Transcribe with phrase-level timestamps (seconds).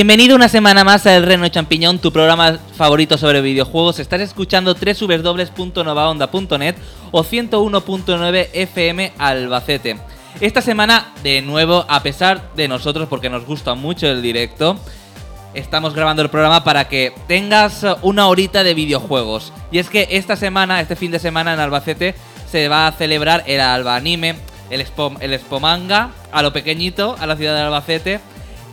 [0.00, 3.98] Bienvenido una semana más a El Reno Champiñón, tu programa favorito sobre videojuegos.
[3.98, 6.74] Estás escuchando www.novaonda.net
[7.10, 9.98] o 101.9 FM Albacete.
[10.40, 14.80] Esta semana, de nuevo, a pesar de nosotros, porque nos gusta mucho el directo,
[15.52, 19.52] estamos grabando el programa para que tengas una horita de videojuegos.
[19.70, 22.14] Y es que esta semana, este fin de semana en Albacete,
[22.50, 24.36] se va a celebrar el Alba Anime,
[24.70, 28.20] el Expo, el Expo Manga, a lo pequeñito, a la ciudad de Albacete.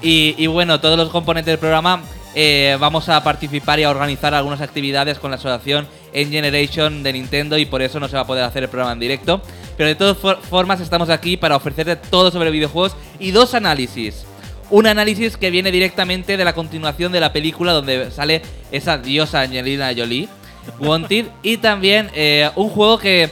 [0.02, 2.02] Y, y bueno, todos los componentes del programa
[2.36, 7.14] eh, vamos a participar y a organizar algunas actividades con la asociación En Generation de
[7.14, 9.42] Nintendo y por eso no se va a poder hacer el programa en directo.
[9.76, 14.26] Pero de todas for- formas estamos aquí para ofrecerte todo sobre videojuegos y dos análisis.
[14.70, 19.42] Un análisis que viene directamente de la continuación de la película donde sale esa diosa
[19.42, 20.28] Angelina Jolie,
[20.80, 23.30] Wanted, y también eh, un juego que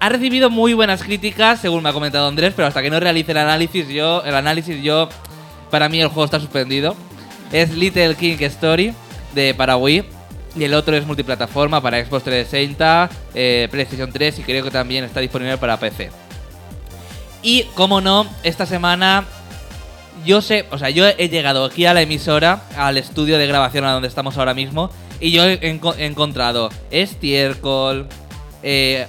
[0.00, 3.32] ha recibido muy buenas críticas, según me ha comentado Andrés, pero hasta que no realice
[3.32, 5.08] el análisis, yo, el análisis, yo,
[5.74, 6.94] para mí el juego está suspendido.
[7.50, 8.94] Es Little King Story
[9.34, 10.04] de para Wii
[10.54, 15.02] y el otro es multiplataforma para Xbox 360, eh, PlayStation 3 y creo que también
[15.02, 16.12] está disponible para PC.
[17.42, 19.24] Y como no, esta semana
[20.24, 23.84] yo sé, o sea, yo he llegado aquí a la emisora, al estudio de grabación
[23.84, 28.06] a donde estamos ahora mismo, y yo he, he encontrado estiércol,
[28.62, 29.08] eh,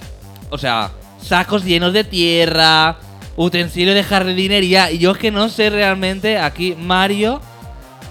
[0.49, 0.89] o sea,
[1.21, 2.97] sacos llenos de tierra,
[3.35, 7.41] utensilios de jardinería, y yo es que no sé realmente aquí Mario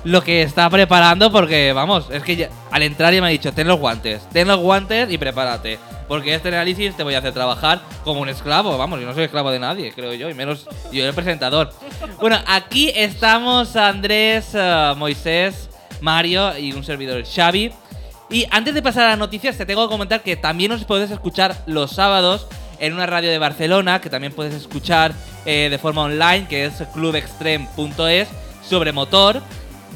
[0.04, 3.66] lo que está preparando porque, vamos, es que al entrar ya me ha dicho, ten
[3.66, 5.78] los guantes, ten los guantes y prepárate.
[6.06, 9.24] Porque este análisis te voy a hacer trabajar como un esclavo, vamos, yo no soy
[9.24, 11.72] esclavo de nadie, creo yo, y menos yo el presentador.
[12.20, 15.70] Bueno, aquí estamos Andrés, eh, Moisés,
[16.02, 17.72] Mario y un servidor Xavi.
[18.28, 21.10] Y antes de pasar a las noticias, te tengo que comentar que también nos puedes
[21.10, 22.46] escuchar los sábados
[22.87, 25.15] en una radio de Barcelona, que también puedes escuchar
[25.45, 28.28] eh, de forma online, que es clubextreme.es,
[28.62, 29.43] sobre motor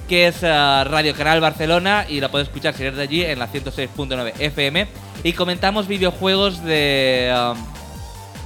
[0.09, 3.39] que es eh, Radio Canal Barcelona y la puedes escuchar si eres de allí en
[3.39, 4.89] la 106.9 FM
[5.23, 7.59] y comentamos videojuegos de um,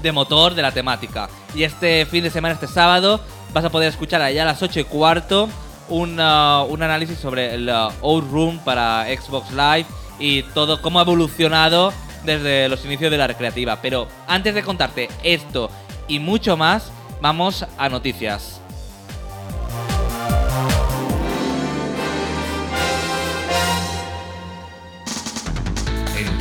[0.03, 1.29] de motor de la temática.
[1.55, 3.21] Y este fin de semana este sábado
[3.53, 5.49] vas a poder escuchar allá a las 8 y cuarto
[5.89, 9.87] un, uh, un análisis sobre el uh, Outroom para Xbox Live
[10.19, 11.93] y todo cómo ha evolucionado
[12.25, 15.71] desde los inicios de la recreativa pero antes de contarte esto
[16.09, 18.63] y mucho más vamos a noticias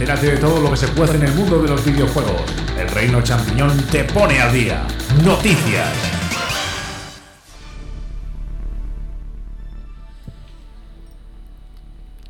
[0.01, 2.41] Entérate de todo lo que se puede en el mundo de los videojuegos.
[2.75, 4.87] El Reino Champiñón te pone al día.
[5.23, 5.89] Noticias.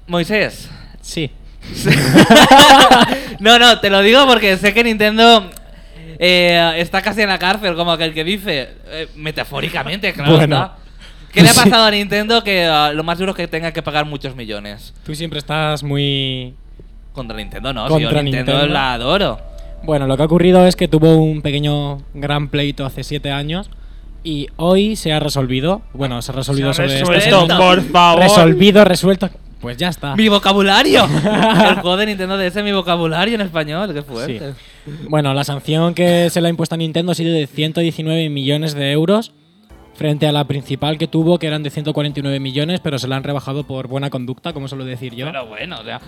[0.05, 0.69] Moisés
[1.01, 1.31] Sí.
[3.39, 5.49] no, no, te lo digo porque sé que Nintendo
[6.19, 8.69] eh, está casi en la cárcel, como aquel que dice.
[8.87, 10.55] Eh, metafóricamente, claro Bueno.
[10.55, 10.75] está.
[11.31, 11.59] ¿Qué le ha Sí.
[11.63, 14.93] pasado a Nintendo que ah, lo más duro es que tenga que pagar muchos millones?
[15.05, 16.53] Tú siempre estás muy...
[17.13, 18.73] Contra Nintendo no, si yo Contra Nintendo, Nintendo.
[18.73, 19.39] la adoro.
[19.83, 23.69] Bueno, lo que ha ocurrido es que tuvo un pequeño gran pleito hace siete años
[24.23, 25.81] y hoy se ha resolvido.
[25.93, 28.21] Bueno, se ha resolvido Se ha sobre resuelto, este por favor.
[28.23, 29.29] Resolvido, resuelto.
[29.61, 30.15] Pues ya está.
[30.15, 31.03] ¡Mi vocabulario!
[31.69, 34.53] El juego de Nintendo DS, mi vocabulario en español, qué fuerte.
[35.07, 38.73] Bueno, la sanción que se le ha impuesto a Nintendo ha sido de 119 millones
[38.73, 39.33] de euros
[39.93, 43.23] frente a la principal que tuvo, que eran de 149 millones, pero se la han
[43.23, 45.27] rebajado por buena conducta, como suelo decir yo.
[45.27, 46.01] Pero bueno, o sea,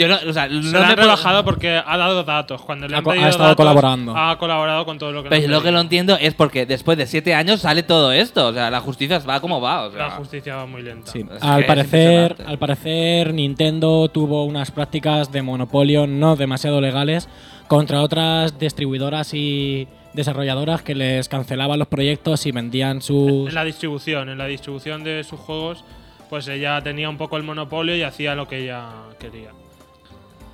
[0.00, 2.62] yo no, o sea, Se no lo me han rebajado porque ha dado datos.
[2.62, 4.16] Cuando le Ha han ha estado datos, colaborando.
[4.16, 6.96] Ha colaborado con todo lo que le Pero lo que no entiendo es porque después
[6.96, 8.46] de siete años sale todo esto.
[8.48, 9.86] O sea, la justicia va como va.
[9.86, 11.12] O sea, La justicia va muy lenta.
[11.12, 11.24] Sí.
[11.40, 17.28] Al parecer, al parecer, Nintendo tuvo unas prácticas de monopolio no demasiado legales
[17.68, 23.48] contra otras distribuidoras y desarrolladoras que les cancelaban los proyectos y vendían sus.
[23.48, 25.84] En la distribución, en la distribución de sus juegos,
[26.28, 28.88] pues ella tenía un poco el monopolio y hacía lo que ella
[29.18, 29.50] quería.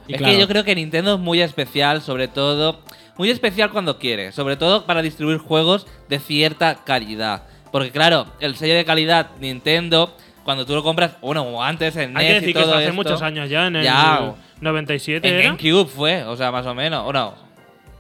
[0.09, 2.81] Y es claro, que yo creo que Nintendo es muy especial, sobre todo.
[3.19, 4.33] Muy especial cuando quiere.
[4.33, 7.45] Sobre todo para distribuir juegos de cierta calidad.
[7.73, 10.15] Porque, claro, el sello de calidad Nintendo,
[10.45, 12.83] cuando tú lo compras, bueno, antes en Hay NES que decir y que fue hace
[12.85, 14.35] esto, muchos años ya, en el Ya.
[14.61, 15.43] 97 En era.
[15.45, 17.05] GameCube fue, o sea, más o menos.
[17.07, 17.35] O no.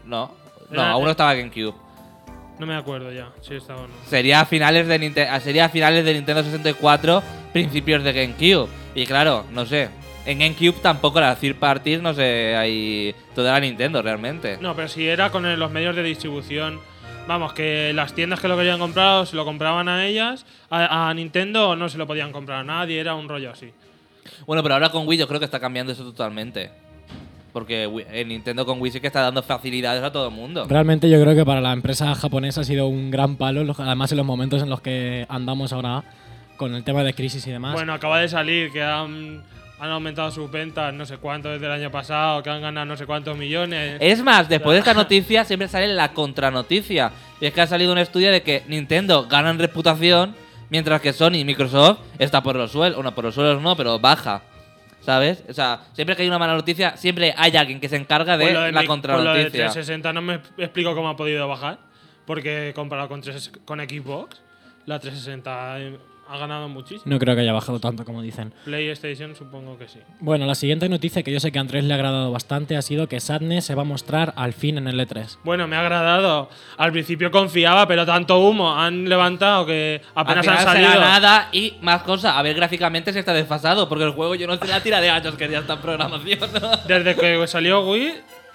[0.05, 0.35] No.
[0.70, 1.75] No, Era- aún no estaba GameCube.
[2.59, 3.94] No me acuerdo ya, si estaba o no.
[4.09, 4.99] Sería a finales de
[5.43, 8.69] sería a finales de Nintendo 64, principios de GameCube.
[8.94, 9.88] Y claro, no sé.
[10.26, 14.58] En GameCube tampoco la third parties, no sé, hay toda la Nintendo realmente.
[14.61, 16.81] No, pero si era con el- los medios de distribución.
[17.28, 21.14] Vamos, que las tiendas que lo querían comprar se lo compraban a ellas, a, a
[21.14, 23.73] Nintendo no se lo podían comprar a nadie, era un rollo así.
[24.46, 26.70] Bueno, pero ahora con Wii yo creo que está cambiando eso totalmente.
[27.52, 30.67] Porque Wii- eh, Nintendo con Wii sí que está dando facilidades a todo el mundo.
[30.69, 34.11] Realmente yo creo que para la empresa japonesa ha sido un gran palo, los- además
[34.12, 36.05] en los momentos en los que andamos ahora
[36.56, 37.73] con el tema de crisis y demás.
[37.75, 39.43] Bueno, acaba de salir que han,
[39.78, 42.96] han aumentado sus ventas no sé cuánto desde el año pasado, que han ganado no
[42.96, 43.99] sé cuántos millones.
[44.00, 47.12] Es más, después de esta noticia siempre sale la contranoticia.
[47.40, 50.34] Y es que ha salido un estudio de que Nintendo gana en reputación,
[50.70, 52.96] mientras que Sony y Microsoft está por los suelos.
[52.96, 54.43] Bueno, por los suelos no, pero baja.
[55.00, 55.44] ¿Sabes?
[55.49, 58.44] O sea, siempre que hay una mala noticia, siempre hay alguien que se encarga de,
[58.46, 59.50] Pues la mi- pues lo de contranoticia.
[59.70, 61.78] 360 no me explico cómo ha podido bajar,
[62.25, 64.40] porque comparado con, 3 con Xbox,
[64.84, 65.78] la 360
[66.28, 67.02] ha ganado muchísimo.
[67.06, 68.52] No creo que haya bajado tanto como dicen.
[68.64, 70.00] PlayStation supongo que sí.
[70.20, 72.82] Bueno, la siguiente noticia que yo sé que a Andrés le ha agradado bastante ha
[72.82, 75.38] sido que Sadness se va a mostrar al fin en el E E3.
[75.44, 76.49] Bueno, me ha agradado.
[76.76, 81.00] Al principio confiaba, pero tanto humo han levantado que apenas han será salido.
[81.00, 82.34] nada y más cosas.
[82.37, 85.11] A ver, gráficamente se está desfasado, porque el juego yo no sé la tira de
[85.11, 86.38] años que ya está en programación.
[86.61, 86.70] ¿no?
[86.88, 88.12] Desde que salió Wii,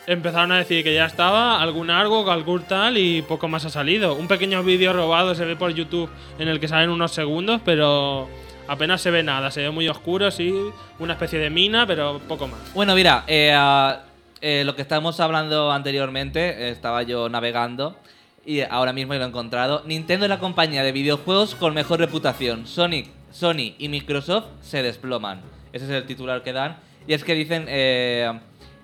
[0.07, 4.15] empezaron a decir que ya estaba algún algo, algún tal y poco más ha salido.
[4.15, 6.09] Un pequeño vídeo robado se ve por YouTube
[6.39, 8.27] en el que salen unos segundos, pero
[8.67, 9.51] apenas se ve nada.
[9.51, 10.53] Se ve muy oscuro, sí,
[10.99, 12.73] una especie de mina, pero poco más.
[12.73, 14.01] Bueno, mira, eh, ah,
[14.41, 17.97] eh, lo que estábamos hablando anteriormente, eh, estaba yo navegando
[18.45, 19.83] y ahora mismo lo he encontrado.
[19.85, 22.65] Nintendo es la compañía de videojuegos con mejor reputación.
[22.65, 25.41] Sonic, Sony y Microsoft se desploman.
[25.73, 26.77] Ese es el titular que dan.
[27.07, 28.31] Y es que dicen, eh,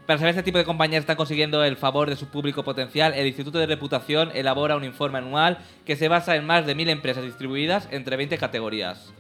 [0.08, 3.14] para saber si este tipo de compañías están consiguiendo el favor de su público potencial,
[3.14, 6.90] el Instituto de Reputación elabora un informe anual que se basa en más de mil
[6.90, 9.14] empresas distribuidas entre 20 categorías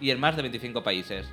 [0.00, 1.26] y en más de 25 países.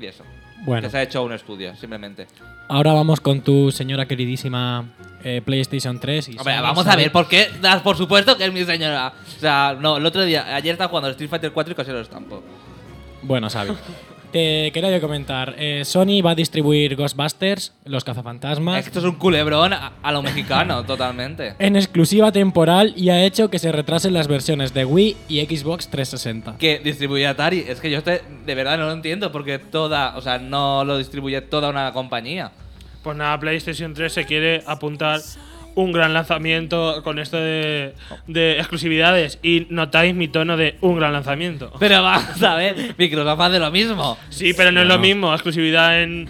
[0.00, 0.24] Y eso.
[0.64, 2.26] Bueno, Que se ha hecho un estudio, simplemente.
[2.68, 4.84] ahora vamos con tu señora queridísima
[5.24, 6.28] eh, PlayStation 3.
[6.28, 7.48] Y Hombre, vamos a ver, ¿por qué?
[7.60, 9.12] Das por supuesto que es mi señora.
[9.36, 12.00] O sea, no, el otro día, ayer estaba jugando Street Fighter 4 y casi lo
[12.00, 12.42] estampo.
[13.22, 13.72] Bueno, Xavi.
[14.32, 15.54] Te quería yo comentar.
[15.58, 19.92] eh, Sony va a distribuir Ghostbusters, los cazafantasmas, Es que esto es un culebrón a,
[20.02, 21.54] a lo mexicano, totalmente.
[21.58, 25.88] en exclusiva temporal y ha hecho que se retrasen las versiones de Wii y Xbox
[25.88, 26.56] 360.
[26.58, 27.64] Que distribuye Atari.
[27.66, 30.96] Es que yo este, de verdad no lo entiendo porque toda, o sea, no lo
[30.98, 32.52] distribuye toda una compañía.
[33.02, 35.20] Pues nada, PlayStation 3 se quiere apuntar
[35.74, 37.94] un gran lanzamiento con esto de,
[38.26, 39.38] de exclusividades.
[39.42, 41.72] Y notáis mi tono de un gran lanzamiento.
[41.78, 44.18] Pero vamos a ver, Microsoft hace lo mismo.
[44.30, 45.32] Sí, pero no es lo mismo.
[45.32, 46.28] Exclusividad en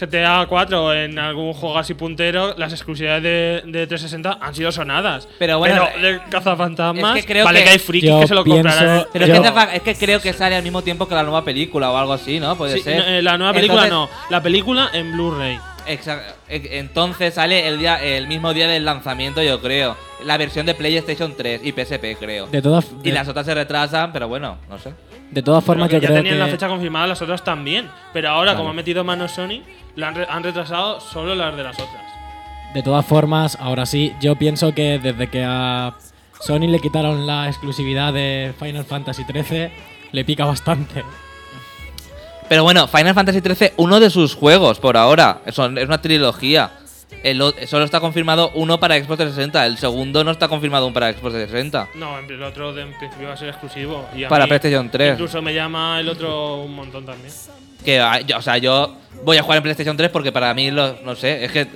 [0.00, 4.70] GTA 4 o en algún juego así puntero, las exclusividades de, de 360 han sido
[4.70, 5.28] sonadas.
[5.38, 8.44] Pero bueno, de cazafantasmas, es que creo vale que- que, hay frikis que se lo
[8.44, 9.06] pienso- comprarán.
[9.12, 11.22] Pero Yo- es, que, te- es que creo que sale al mismo tiempo que la
[11.24, 12.54] nueva película o algo así, ¿no?
[12.56, 12.96] Puede Sí, ser.
[12.98, 15.58] no, eh, la nueva película Entonces- no, la película en Blu-ray.
[15.88, 19.96] E- Entonces sale el día el mismo día del lanzamiento, yo creo.
[20.24, 22.46] La versión de PlayStation 3 y PSP, creo.
[22.48, 24.92] De todas, Y las otras se retrasan, pero bueno, no sé.
[25.30, 27.88] de todas formas, yo que ya creo tenían que la fecha confirmada las otras también.
[28.12, 28.58] Pero ahora, Vale.
[28.58, 29.62] como ha metido mano Sony,
[29.96, 32.02] la han, re- han retrasado solo las de las otras.
[32.74, 35.94] De todas formas, ahora sí, yo pienso que desde que a
[36.40, 39.70] Sony le quitaron la exclusividad de Final Fantasy XIII,
[40.12, 41.02] le pica bastante.
[42.48, 45.40] Pero bueno, Final Fantasy XIII, uno de sus juegos por ahora.
[45.46, 46.70] Es una trilogía.
[47.22, 49.66] El solo está confirmado uno para Xbox 360.
[49.66, 51.88] El segundo no está confirmado aún para Xbox 360.
[51.96, 54.06] No, el otro de- en principio va a ser exclusivo.
[54.14, 55.12] Y a Para mí PlayStation 3.
[55.12, 57.32] Incluso me llama el otro un montón también.
[57.84, 61.02] Que, ah, o sea, yo voy a jugar en PlayStation 3 porque para mí, los,
[61.02, 61.66] no sé, es que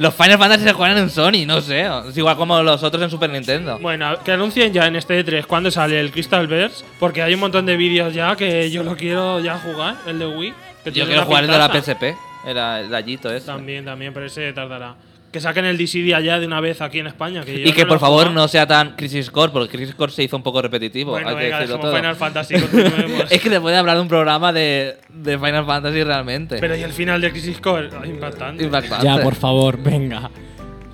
[0.00, 1.86] los Final Fantasy se juegan en Sony, no sé.
[2.08, 3.78] Es igual como los otros en Super Nintendo.
[3.78, 7.40] Bueno, que anuncien ya en este E3 cuando sale el Crystal Verse, porque hay un
[7.40, 10.54] montón de vídeos ya que yo lo quiero ya jugar, el de Wii.
[10.84, 11.68] que Yo quiero jugar el de la.
[11.68, 12.02] PSP,
[12.46, 13.44] el, el gallito ese.
[13.44, 14.94] También, también, pero ese tardará.
[15.32, 17.42] Que saquen el DCD allá de una vez aquí en España.
[17.44, 18.34] Que Y que no por favor jugado.
[18.34, 21.12] no sea tan Crisis Core, porque Crisis Core se hizo un poco repetitivo.
[21.12, 21.94] Bueno, hay que venga, todo.
[21.94, 23.30] Final Fantasy, continuemos.
[23.30, 26.56] es que se puede hablar de un programa de, de Final Fantasy realmente.
[26.58, 28.64] Pero y el final de Crisis Core, Ah, impactante.
[28.64, 29.04] Impactante.
[29.04, 30.30] Ya, por favor, venga.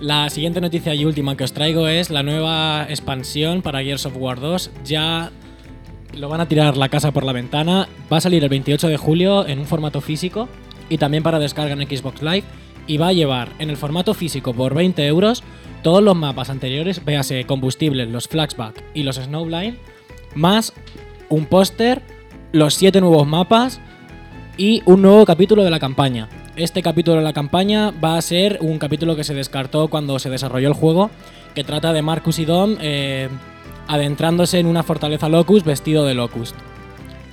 [0.00, 4.16] La siguiente noticia y última que os traigo es la nueva expansión para Gears of
[4.18, 4.70] War 2.
[4.84, 5.30] Ya
[6.14, 7.88] lo van a tirar la casa por la ventana.
[8.12, 10.46] Va a salir el 28 de julio en un formato físico
[10.90, 12.44] y también para descarga en Xbox Live.
[12.86, 15.42] Y va a llevar en el formato físico por 20 euros
[15.82, 19.76] todos los mapas anteriores, véase combustibles, los flashback y los snowblind,
[20.34, 20.72] más
[21.28, 22.02] un póster,
[22.52, 23.80] los 7 nuevos mapas
[24.56, 26.28] y un nuevo capítulo de la campaña.
[26.56, 30.30] Este capítulo de la campaña va a ser un capítulo que se descartó cuando se
[30.30, 31.10] desarrolló el juego,
[31.54, 33.28] que trata de Marcus y Dom eh,
[33.86, 36.56] adentrándose en una fortaleza Locust vestido de Locust.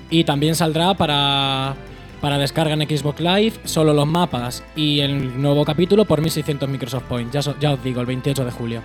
[0.09, 1.75] Y también saldrá para,
[2.23, 7.03] para descarga en Xbox Live solo los mapas y el nuevo capítulo por 1600 Microsoft
[7.03, 7.33] Points.
[7.59, 8.81] Ya, os digo, el 28 de julio.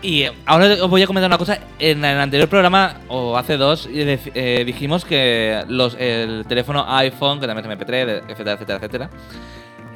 [0.00, 1.58] Y eh, ahora os voy a comentar una cosa.
[1.80, 5.60] En el anterior programa, o hace dos, eh, eh, dijimos que
[5.98, 9.10] el teléfono iPhone, que también es MP3, de- etcétera, etcétera, etcétera,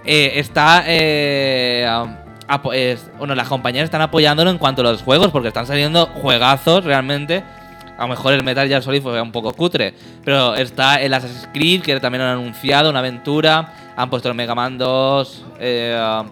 [0.05, 0.85] está.
[3.17, 7.45] bueno, las compañías están apoyándolo en cuanto a los juegos, porque están saliendo juegazos realmente.
[8.03, 9.95] A lo mejor el Metal Gear Solid fue un poco cutre.
[10.25, 13.93] Pero está el Assassin's Creed, que también han anunciado, una aventura.
[13.97, 15.45] Han puesto el Mega Man 2.
[15.61, 16.23] eh,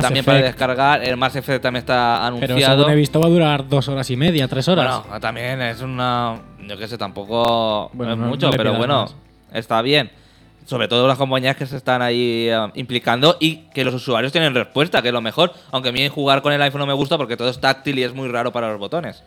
[0.00, 1.02] también para descargar.
[1.02, 2.76] El Mass Effect también está Pero anunciado.
[2.78, 5.02] según he visto va a durar dos horas y media, tres horas.
[5.04, 6.36] Bueno, también es una.
[6.64, 9.14] Yo qué sé, tampoco Bueno, no es no- mucho, pero bueno, más.
[9.52, 10.12] está bien.
[10.64, 14.54] Sobre todo las compañías que se están ahí eh, implicando y que los usuarios tienen
[14.54, 15.52] respuesta, que es lo mejor.
[15.72, 18.04] Aunque a mí jugar con el iPhone no me gusta porque todo es táctil y
[18.04, 19.24] es muy raro para los botones.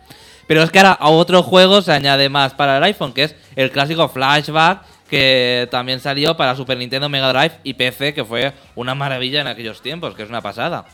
[0.47, 3.35] Pero es que ahora a otro juego se añade más para el iPhone, que es
[3.55, 8.53] el clásico Flashback, que también salió para Super Nintendo, Mega Drive y PC, que fue
[8.75, 10.85] una maravilla en aquellos tiempos, que es una pasada.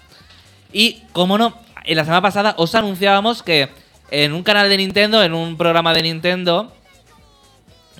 [0.72, 3.70] Y, como no, en la semana pasada os anunciábamos que
[4.12, 6.72] en un canal de Nintendo, en un programa de Nintendo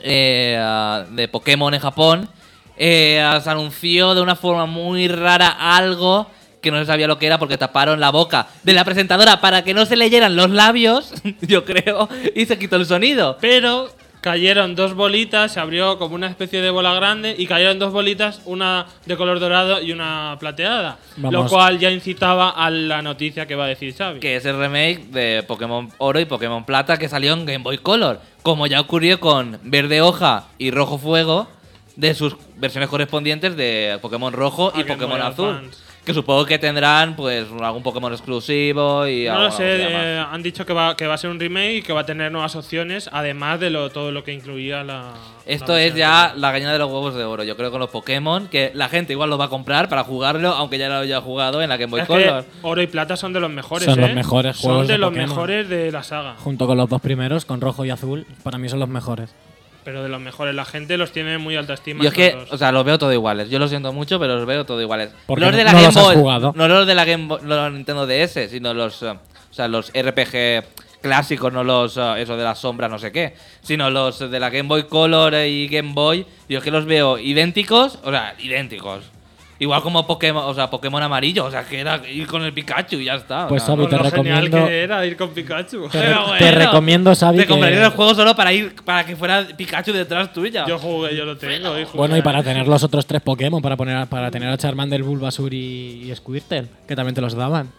[0.03, 2.29] eh, de Pokémon en Japón,
[2.77, 6.27] eh, se anunció de una forma muy rara algo
[6.62, 9.63] que no se sabía lo que era porque taparon la boca de la presentadora para
[9.63, 13.38] que no se leyeran los labios, yo creo, y se quitó el sonido.
[13.39, 13.89] Pero
[14.22, 18.42] cayeron dos bolitas, se abrió como una especie de bola grande y cayeron dos bolitas,
[18.46, 20.98] una de color dorado y una plateada.
[21.18, 21.51] Lo Vamos.
[21.51, 24.20] cual ya incitaba a la noticia que va a decir Xavi.
[24.20, 27.78] que es el remake de Pokémon Oro y Pokémon Plata que salió en Game Boy
[27.78, 31.48] Color, como ya ocurrió con Verde Hoja y Rojo Fuego
[31.96, 35.50] de sus versiones correspondientes de Pokémon Rojo y Game Pokémon Boy Azul.
[35.50, 35.88] Advance.
[36.10, 40.66] Que supongo que tendrán pues algún Pokémon exclusivo y No lo sé, eh, han dicho
[40.66, 43.08] que va, que va a ser un remake y que va a tener nuevas opciones,
[43.13, 45.13] además de lo, todo lo que incluía la.
[45.46, 47.44] Esto la es ya la gallina de los huevos de oro.
[47.44, 50.50] Yo creo con los Pokémon que la gente igual lo va a comprar para jugarlo,
[50.50, 52.44] aunque ya lo haya jugado en la Game Boy Es Color.
[52.44, 53.86] que Oro y Plata son de los mejores.
[53.86, 54.08] Son ¿eh?
[54.08, 55.30] los mejores Son de, de los Pokémon.
[55.30, 56.36] mejores de la saga.
[56.39, 59.30] Junto con los dos primeros, con rojo y azul, para mí son los mejores.
[59.84, 60.54] Pero de los mejores.
[60.54, 62.04] La gente los tiene en muy alta estima.
[62.04, 63.50] Yo es que, o sea, los veo todo iguales.
[63.50, 65.12] Yo lo siento mucho, pero los veo todo iguales.
[65.26, 66.54] Porque los de la no Game los has Boy, jugado.
[66.56, 69.68] no los de la Game Boy, no los Nintendo DS, sino los, eh, o sea,
[69.68, 70.64] los RPG
[71.02, 74.50] clásicos, no los, eh, eso de las sombras, no sé qué, sino los de la
[74.50, 76.26] Game Boy Color y Game Boy.
[76.48, 79.06] Yo es que los veo idénticos, o sea, idénticos.
[79.62, 82.96] Igual como Pokémon, o sea, Pokémon amarillo, o sea, que era ir con el Pikachu
[82.96, 83.46] y ya está.
[83.50, 85.89] Pues, Con te lo genial recomiendo- que era ir con Pikachu.
[85.89, 87.96] Te, Pero te bueno, recomiendo, Xavi, Te compraría el que...
[87.98, 90.66] juego solo para ir, para que fuera Pikachu detrás tuya.
[90.66, 91.78] Yo jugué, yo lo tengo.
[91.78, 91.98] y jugué.
[91.98, 95.54] Bueno, y para tener los otros tres Pokémon, para, poner, para tener a Charmander, Bulbasur
[95.54, 97.70] y, y Squirtle, que también te los daban.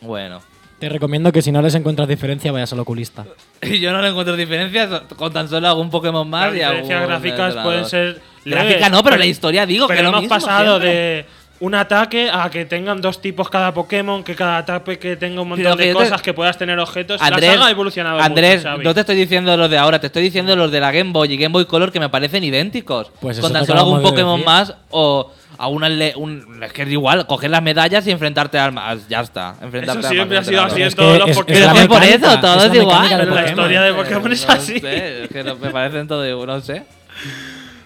[0.00, 0.40] Bueno.
[0.80, 3.26] Te recomiendo que si no les encuentras diferencia, vayas al oculista.
[3.62, 6.82] Y yo no le encuentro diferencias con tan solo algún Pokémon más Las y algún
[6.82, 7.62] diferencias gráficas entrenador.
[7.64, 8.20] pueden ser.
[8.44, 10.88] Gráfica leves, no, pero la historia digo pero que es lo hemos mismo pasado siempre.
[10.90, 11.26] de
[11.60, 15.50] un ataque a que tengan dos tipos cada Pokémon, que cada ataque que tenga un
[15.50, 17.20] montón de te- cosas, que puedas tener objetos.
[17.20, 20.06] Andrés, la saga ha evolucionado Andrés, mucho, no te estoy diciendo los de ahora, te
[20.06, 23.12] estoy diciendo los de la Game Boy y Game Boy Color que me parecen idénticos.
[23.20, 26.72] Pues con eso tan te solo algún Pokémon más o a una le- un, es
[26.72, 29.06] que es igual, coger las medallas y enfrentarte al más.
[29.08, 31.36] Ya está, enfrentarte Eso al siempre ha sido así en Es todos que los es-
[31.36, 31.76] es Pokémon.
[31.76, 33.10] Es que por eso, todo es igual.
[33.10, 33.44] la Pokémon.
[33.48, 34.80] historia de Pokémon es No así.
[34.80, 36.82] sé, es que me parecen todo igual, no sé.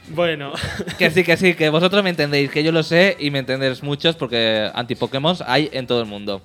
[0.09, 0.52] Bueno,
[0.99, 3.83] Que sí, que sí, que vosotros me entendéis, que yo lo sé y me entendéis
[3.83, 6.43] muchos porque anti-Pokémon hay en todo el mundo.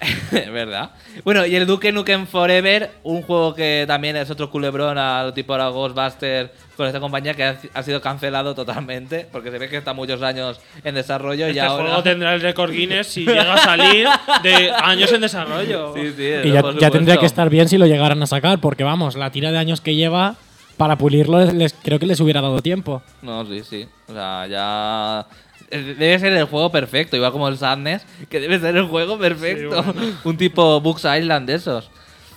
[0.52, 0.90] ¿Verdad?
[1.24, 5.52] Bueno, y el Duke Nukem Forever, un juego que también es otro culebrón al tipo
[5.54, 9.78] ahora Ghostbuster con esta compañía que ha, ha sido cancelado totalmente porque se ve que
[9.78, 11.86] está muchos años en desarrollo y este ahora.
[11.86, 14.06] juego tendrá el récord Guinness si llega a salir
[14.42, 15.92] de años en desarrollo.
[15.94, 18.84] Sí, sí, Y ya, ya tendría que estar bien si lo llegaran a sacar, porque
[18.84, 20.36] vamos, la tira de años que lleva,
[20.78, 23.02] para pulirlo, les, creo que les hubiera dado tiempo.
[23.20, 23.86] No, sí, sí.
[24.08, 25.26] O sea, ya.
[25.70, 29.84] Debe ser el juego perfecto, igual como el Sadness, que debe ser el juego perfecto.
[30.24, 31.90] Un tipo Books Island de esos.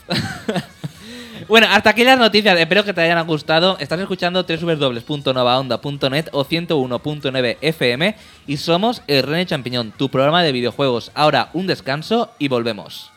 [1.47, 2.59] bueno, hasta aquí las noticias.
[2.59, 3.77] Espero que te hayan gustado.
[3.79, 8.15] Estás escuchando www.novaonda.net o 101.9 FM
[8.47, 11.11] y somos el René Champiñón, tu programa de videojuegos.
[11.15, 13.11] Ahora un descanso y volvemos.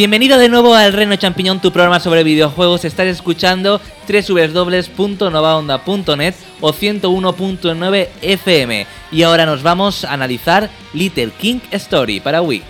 [0.00, 2.86] Bienvenido de nuevo al Reino Champiñón, tu programa sobre videojuegos.
[2.86, 8.86] Estás escuchando www.novaonda.net o 101.9 FM.
[9.12, 12.62] Y ahora nos vamos a analizar Little King Story para Wii.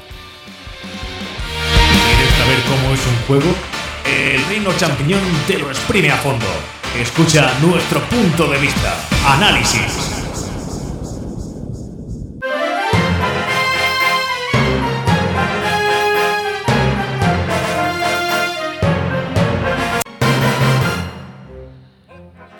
[2.16, 3.55] ¿Quieres saber cómo es un juego?
[4.07, 6.47] El Reino Champiñón te lo exprime a fondo.
[7.01, 8.97] Escucha nuestro punto de vista.
[9.25, 10.19] Análisis.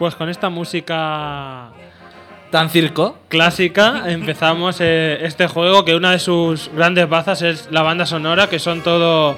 [0.01, 1.73] Pues con esta música
[2.51, 3.19] ¿Tan circo?
[3.29, 8.49] clásica empezamos eh, este juego que una de sus grandes bazas es la banda sonora,
[8.49, 9.37] que son todo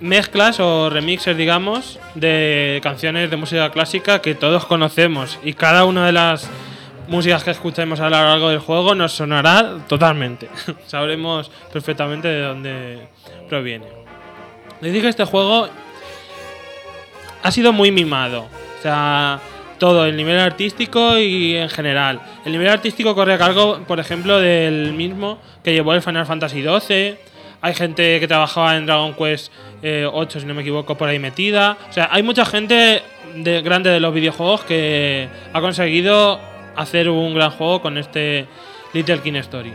[0.00, 6.06] mezclas o remixes, digamos, de canciones de música clásica que todos conocemos y cada una
[6.06, 6.50] de las
[7.06, 10.48] músicas que escuchemos a lo largo del juego nos sonará totalmente.
[10.88, 13.08] Sabremos perfectamente de dónde
[13.48, 13.86] proviene.
[14.80, 15.68] Les dije este juego
[17.44, 18.65] ha sido muy mimado.
[18.86, 19.40] Sea,
[19.80, 22.20] todo, el nivel artístico y en general.
[22.44, 26.62] El nivel artístico corre a cargo, por ejemplo, del mismo que llevó el Final Fantasy
[26.62, 27.16] XII.
[27.62, 31.18] Hay gente que trabajaba en Dragon Quest eh, 8, si no me equivoco, por ahí
[31.18, 31.76] metida.
[31.90, 33.02] O sea, hay mucha gente
[33.34, 36.38] de, grande de los videojuegos que ha conseguido
[36.76, 38.46] hacer un gran juego con este
[38.92, 39.74] Little King Story.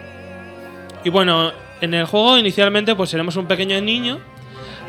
[1.03, 4.19] Y bueno, en el juego inicialmente pues seremos un pequeño niño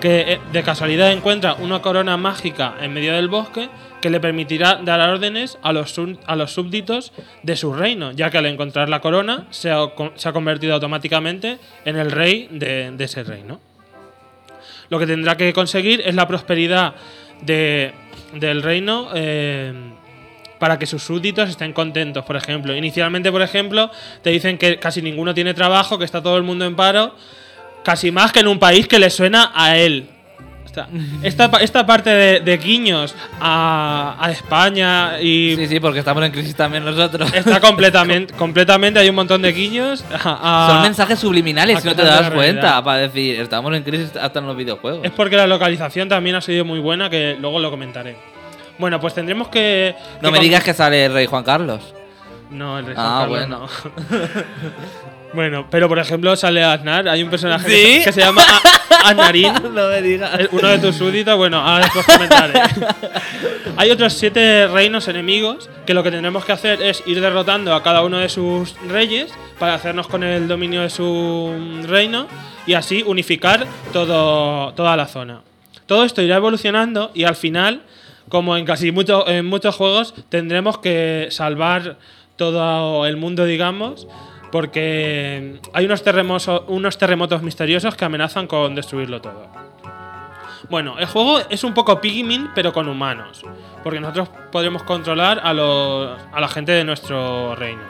[0.02, 3.68] que eh, de casualidad encuentra una corona mágica en medio del bosque
[4.00, 5.94] que le permitirá dar órdenes a los,
[6.26, 7.12] a los súbditos
[7.44, 9.78] de su reino, ya que al encontrar la corona se ha,
[10.16, 13.60] se ha convertido automáticamente en el rey de, de ese reino.
[14.90, 16.94] Lo que tendrá que conseguir es la prosperidad
[17.40, 17.92] de-
[18.34, 19.72] del reino eh,
[20.58, 22.74] para que sus súbditos estén contentos, por ejemplo.
[22.74, 23.90] Inicialmente, por ejemplo,
[24.22, 27.14] te dicen que casi ninguno tiene trabajo, que está todo el mundo en paro,
[27.84, 30.08] casi más que en un país que le suena a él.
[30.64, 30.88] Esta,
[31.22, 36.24] esta, pa- esta parte de, de guiños a, a España y Sí, sí, porque estamos
[36.24, 37.30] en crisis también nosotros.
[37.34, 41.94] está completamente, completamente, hay un montón de guiños a- a- Son mensajes subliminales, si no
[41.94, 45.04] te das cuenta, para decir, estamos en crisis hasta en los videojuegos.
[45.04, 48.16] Es porque la localización también ha sido muy buena, que luego lo comentaré.
[48.78, 49.94] Bueno, pues tendremos que...
[50.22, 51.82] No que me digas que sale el rey Juan Carlos.
[52.50, 53.66] No, el rey Ah, Juan Carlos bueno.
[53.66, 54.22] no.
[55.32, 57.98] bueno, pero por ejemplo sale Aznar, hay un personaje que ¿Sí?
[57.98, 58.42] se- que se llama
[59.04, 59.52] Aznarín.
[59.74, 60.38] no me digas.
[60.40, 62.60] Eh, Uno de tus súbditos, bueno, ahora después comentaré.
[63.76, 67.82] Hay otros siete reinos enemigos que lo que tendremos que hacer es ir derrotando a
[67.82, 71.50] cada uno de sus reyes para hacernos con el dominio de su
[71.88, 72.26] reino
[72.66, 75.40] y así unificar todo, toda la zona.
[75.86, 77.80] Todo esto irá evolucionando y al final,
[78.28, 81.96] como en casi mucho- en muchos juegos, tendremos que salvar
[82.36, 84.06] todo el mundo, digamos,
[84.52, 89.48] porque hay unos terremotos, unos terremotos misteriosos que amenazan con destruirlo todo.
[90.68, 93.42] Bueno, el juego es un poco Pikmin, pero con humanos.
[93.82, 97.82] Porque nosotros podremos controlar a, los, a la gente de nuestro reino.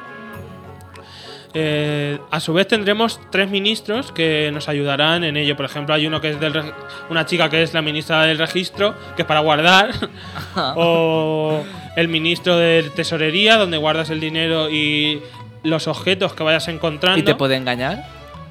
[1.54, 5.54] Eh, a su vez tendremos tres ministros que nos ayudarán en ello.
[5.54, 6.72] Por ejemplo, hay uno que es del
[7.10, 9.90] una chica que es la ministra del registro, que es para guardar.
[10.76, 11.62] o
[11.96, 15.22] el ministro de tesorería, donde guardas el dinero y
[15.62, 17.18] los objetos que vayas encontrando.
[17.18, 18.04] ¿Y te puede engañar?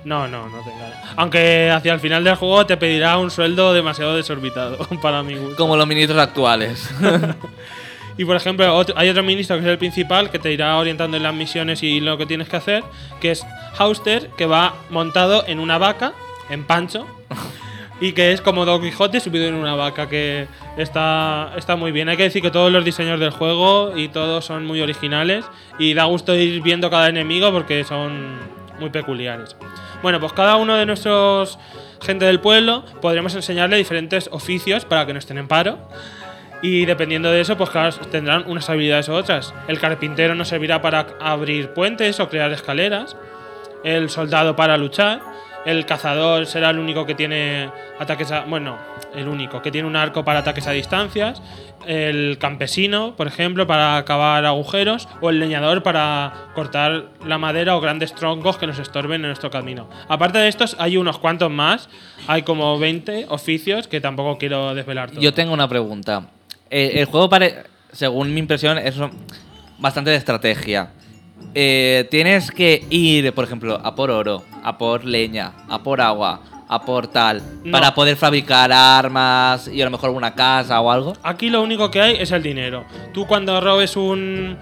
[0.03, 0.97] No, no, no te engañes.
[1.15, 5.55] Aunque hacia el final del juego te pedirá un sueldo demasiado desorbitado para mi gusto.
[5.57, 6.89] Como los ministros actuales.
[8.17, 11.15] Y por ejemplo, otro- hay otro ministro que es el principal que te irá orientando
[11.15, 12.83] en las misiones y lo que tienes que hacer,
[13.21, 13.43] que es
[13.77, 16.11] Hauster, que va montado en una vaca,
[16.49, 17.07] en Pancho,
[18.01, 22.09] y que es como Don Quijote subido en una vaca, que está, está muy bien.
[22.09, 25.45] Hay que decir que todos los diseños del juego y todos son muy originales
[25.77, 28.39] y da gusto ir viendo cada enemigo porque son
[28.79, 29.55] muy peculiares.
[30.01, 31.59] Bueno, pues cada uno de nuestros
[32.01, 35.77] gente del pueblo podremos enseñarle diferentes oficios para que no estén en paro.
[36.63, 39.53] Y dependiendo de eso, pues claro, tendrán unas habilidades u otras.
[39.67, 43.15] El carpintero nos servirá para abrir puentes o crear escaleras.
[43.83, 45.21] El soldado para luchar.
[45.65, 47.69] El cazador será el único que tiene
[47.99, 48.41] ataques a.
[48.45, 48.77] Bueno,
[49.15, 51.41] el único que tiene un arco para ataques a distancias.
[51.85, 55.07] El campesino, por ejemplo, para cavar agujeros.
[55.21, 59.49] O el leñador para cortar la madera o grandes troncos que nos estorben en nuestro
[59.51, 59.87] camino.
[60.07, 61.89] Aparte de estos, hay unos cuantos más.
[62.27, 65.21] Hay como 20 oficios que tampoco quiero desvelar todo.
[65.21, 66.27] Yo tengo una pregunta.
[66.69, 68.95] Eh, el juego, pare- según mi impresión, es
[69.77, 70.89] bastante de estrategia.
[71.53, 76.41] Eh, tienes que ir, por ejemplo, a por oro, a por leña, a por agua,
[76.69, 77.71] a por tal, No.
[77.71, 81.13] para poder fabricar armas y a lo mejor una casa o algo.
[81.23, 82.85] Aquí lo único que hay es el dinero.
[83.13, 84.57] Tú cuando robes un,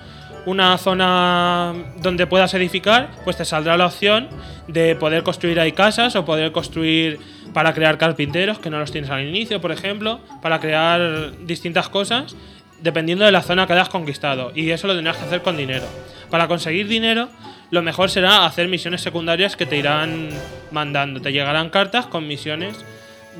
[0.47, 4.27] una zona donde puedas edificar, pues te saldrá la opción
[4.67, 7.19] de poder construir ahí casas o poder construir
[7.53, 12.35] para crear carpinteros, que no los tienes al inicio, por ejemplo, para crear distintas cosas,
[12.81, 14.51] dependiendo de la zona que hayas conquistado.
[14.55, 15.85] Y eso lo tendrás que hacer con dinero.
[16.29, 17.29] Para conseguir dinero,
[17.71, 20.29] lo mejor será hacer misiones secundarias que te irán
[20.71, 21.21] mandando.
[21.21, 22.75] Te llegarán cartas con misiones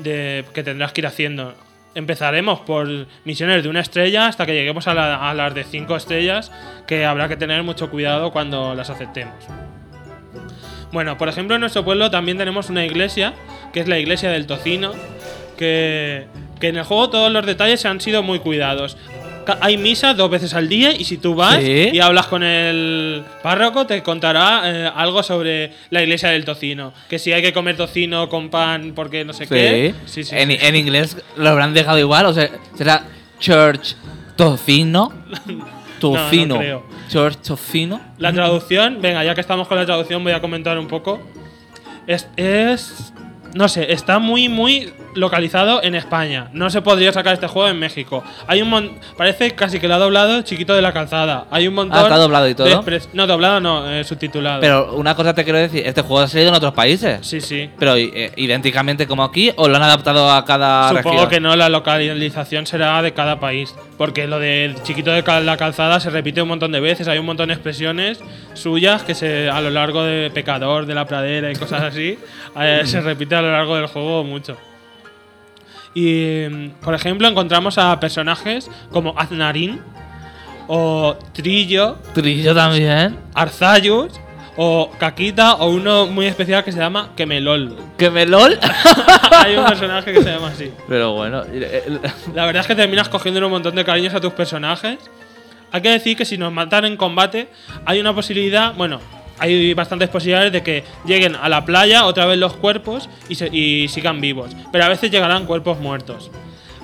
[0.02, 1.54] de, que tendrás que ir haciendo.
[1.94, 2.88] Empezaremos por
[3.24, 6.52] misiones de una estrella hasta que lleguemos a, la- a las de cinco estrellas,
[6.86, 9.34] que habrá que tener mucho cuidado cuando las aceptemos.
[10.92, 13.32] Bueno, por ejemplo, en nuestro pueblo también tenemos una iglesia,
[13.72, 14.92] que es la iglesia del tocino,
[15.56, 16.26] que,
[16.60, 18.96] que en el juego todos los detalles han sido muy cuidados.
[19.60, 21.90] Hay misa dos veces al día y si tú vas Sí.
[21.92, 26.92] y hablas con el párroco te contará eh, algo sobre la iglesia del tocino.
[27.08, 29.94] Que si hay que comer tocino con pan porque no sé qué.
[30.06, 30.22] Sí.
[30.30, 33.04] En, en inglés lo habrán dejado igual, o sea, será
[33.38, 33.94] Church
[34.36, 35.12] Tocino.
[36.00, 36.82] Tocino.
[37.08, 38.00] Church Tocino.
[38.18, 41.20] La traducción, venga, ya que estamos con la traducción, voy a comentar un poco.
[42.06, 42.26] Es.
[42.36, 43.12] es
[43.54, 46.48] no sé, está muy, muy localizado en España.
[46.52, 48.22] No se podría sacar este juego en México.
[48.46, 51.46] Hay un mon- Parece casi que lo ha doblado Chiquito de la Calzada.
[51.50, 51.98] Hay un montón.
[51.98, 52.84] Ah, ¿está doblado y todo?
[53.12, 54.60] No, doblado no, eh, subtitulado.
[54.60, 57.18] Pero una cosa te quiero decir, este juego ha salido en otros países.
[57.26, 57.70] Sí, sí.
[57.78, 61.28] Pero eh, idénticamente como aquí o lo han adaptado a cada Supongo región?
[61.30, 63.74] que no, la localización será de cada país.
[63.98, 67.06] Porque lo de Chiquito de la Calzada se repite un montón de veces.
[67.08, 68.20] Hay un montón de expresiones
[68.54, 72.18] suyas que se a lo largo de Pecador, de la Pradera y cosas así,
[72.60, 74.56] eh, se repite a lo largo del juego mucho.
[75.94, 79.80] Y, por ejemplo, encontramos a personajes como Aznarín,
[80.68, 83.18] o Trillo, Trillo también.
[83.34, 84.12] Arzayus,
[84.56, 87.76] o Caquita, o uno muy especial que se llama Kemelol.
[87.98, 88.58] Que me lol.
[89.32, 90.70] Hay un personaje que se llama así.
[90.88, 91.42] Pero bueno,
[92.34, 94.98] La verdad es que terminas cogiendo un montón de cariños a tus personajes.
[95.72, 97.48] Hay que decir que si nos matan en combate,
[97.84, 99.00] hay una posibilidad, bueno,
[99.40, 103.48] hay bastantes posibilidades de que lleguen a la playa otra vez los cuerpos y, se-
[103.48, 104.50] y sigan vivos.
[104.70, 106.30] Pero a veces llegarán cuerpos muertos.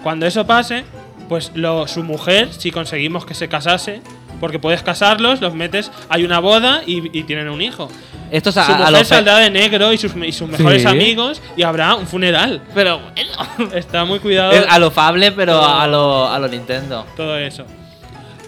[0.03, 0.85] Cuando eso pase,
[1.29, 4.01] pues lo- su mujer, si conseguimos que se casase,
[4.40, 7.88] porque puedes casarlos, los metes, hay una boda y, y tienen un hijo.
[8.31, 10.49] esto es Su a, a mujer lo fe- saldrá de negro y sus, y sus
[10.49, 10.88] mejores Sí.
[10.88, 12.61] amigos y habrá un funeral.
[12.75, 13.73] Pero bueno.
[13.75, 14.53] Está muy cuidado.
[14.53, 17.07] Es a lo fable, pero Pero- a lo, a lo Nintendo.
[17.16, 17.64] todo eso.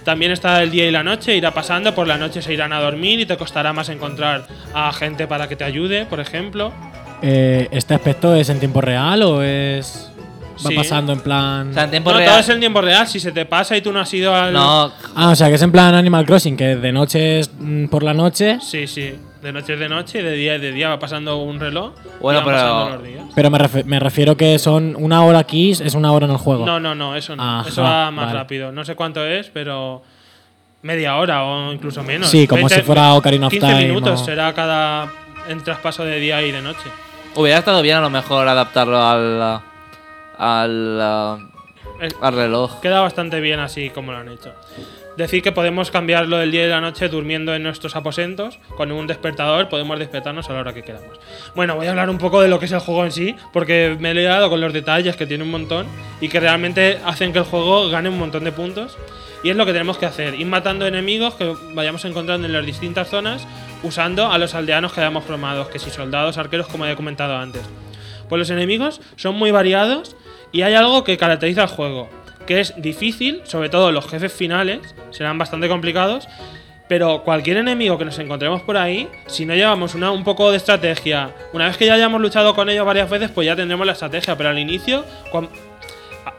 [0.09, 2.81] También está el día y la noche, irá pasando, por la noche se irán a
[2.81, 6.73] dormir y te costará más encontrar a gente para que te ayude, por ejemplo.
[7.21, 10.11] Eh, ¿Este aspecto es en tiempo real o es.
[10.65, 10.75] va Sí.
[10.75, 11.69] pasando en plan.
[11.69, 12.31] O sea, en tiempo no, real.
[12.31, 14.51] todo es en tiempo real, si se te pasa y tú no has ido al...
[14.55, 17.89] No, Ah, o sea, que es en plan Animal Crossing, que de noche es mm,
[17.89, 20.73] por la noche, Sí, sí, de noche es de noche y de día es de
[20.73, 21.93] día, va pasando un reloj.
[22.05, 23.25] y Bueno, van pero- pasando los días.
[23.35, 26.39] pero me, refi- me refiero que son una hora aquí, es una hora en el
[26.39, 26.67] juego.
[26.67, 27.43] No, no, no, eso no.
[27.61, 28.39] Ajá, eso va más vale.
[28.39, 28.73] rápido.
[28.73, 30.03] No sé cuánto es, pero
[30.83, 32.29] media hora o incluso menos.
[32.29, 35.09] Sí, como si fuera Ocarina of 15 Time minutos o- será cada
[35.49, 36.89] en traspaso de día y de noche.
[37.35, 39.61] hubiera estado bien a lo mejor adaptarlo al.
[40.39, 41.01] al.
[42.21, 42.81] Al reloj.
[42.81, 44.53] Queda bastante bien así como lo han hecho.
[45.19, 48.61] Decir que podemos cambiarlo del día y de la noche durmiendo en nuestros aposentos.
[48.77, 51.19] Con un despertador podemos despertarnos a la hora que queramos.
[51.57, 53.97] Bueno, voy a hablar un poco de lo que es el juego en sí, porque
[53.99, 55.89] me he liado con los detalles que tiene un montón
[56.21, 58.97] y que realmente hacen que el juego gane un montón de puntos.
[59.43, 62.65] Y es lo que tenemos que hacer, ir matando enemigos que vayamos encontrando en las
[62.65, 63.45] distintas zonas
[63.83, 67.63] usando a los aldeanos que hayamos formados, que si soldados, arqueros, como he comentado antes.
[68.29, 70.15] Pues los enemigos son muy variados
[70.53, 72.09] y hay algo que caracteriza al juego,
[72.49, 74.81] que es difícil, sobre todo los jefes finales,
[75.11, 76.27] serán bastante complicados,
[76.89, 80.57] pero cualquier enemigo que nos encontremos por ahí, si no llevamos una, un poco de
[80.57, 83.93] estrategia, una vez que ya hayamos luchado con ellos varias veces, pues ya tendremos la
[83.93, 85.51] estrategia, pero al inicio cuan-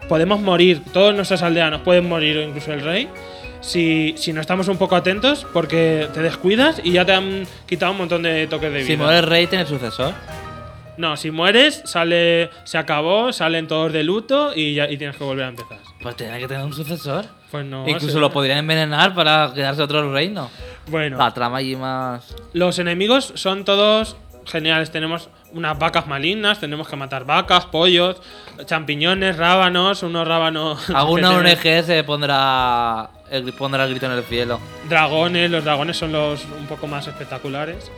[0.08, 3.08] podemos morir, todos nuestros aldeanos pueden morir, o incluso el rey,
[3.62, 7.92] si, si no estamos un poco atentos, porque te descuidas y ya te han quitado
[7.92, 8.88] un montón de toques de vida.
[8.88, 10.14] Si muere el rey, tiene sucesor.
[11.00, 15.24] No, si mueres, sale, se acabó, salen todos de luto y, ya, y tienes que
[15.24, 15.78] volver a empezar.
[16.02, 17.24] Pues tiene que tener un sucesor.
[17.50, 17.88] Pues no.
[17.88, 18.20] Incluso sé.
[18.20, 20.52] lo podrían envenenar para quedarse otro reino.
[20.88, 22.36] Bueno, La trama allí más.
[22.52, 24.92] los enemigos son todos geniales.
[24.92, 28.22] Tenemos unas vacas malignas, tenemos que matar vacas, pollos,
[28.66, 30.90] champiñones, rábanos, unos rábanos.
[30.94, 34.60] Alguna ONG se pondrá el, pondrá el grito en el cielo.
[34.90, 37.90] Dragones, los dragones son los un poco más espectaculares.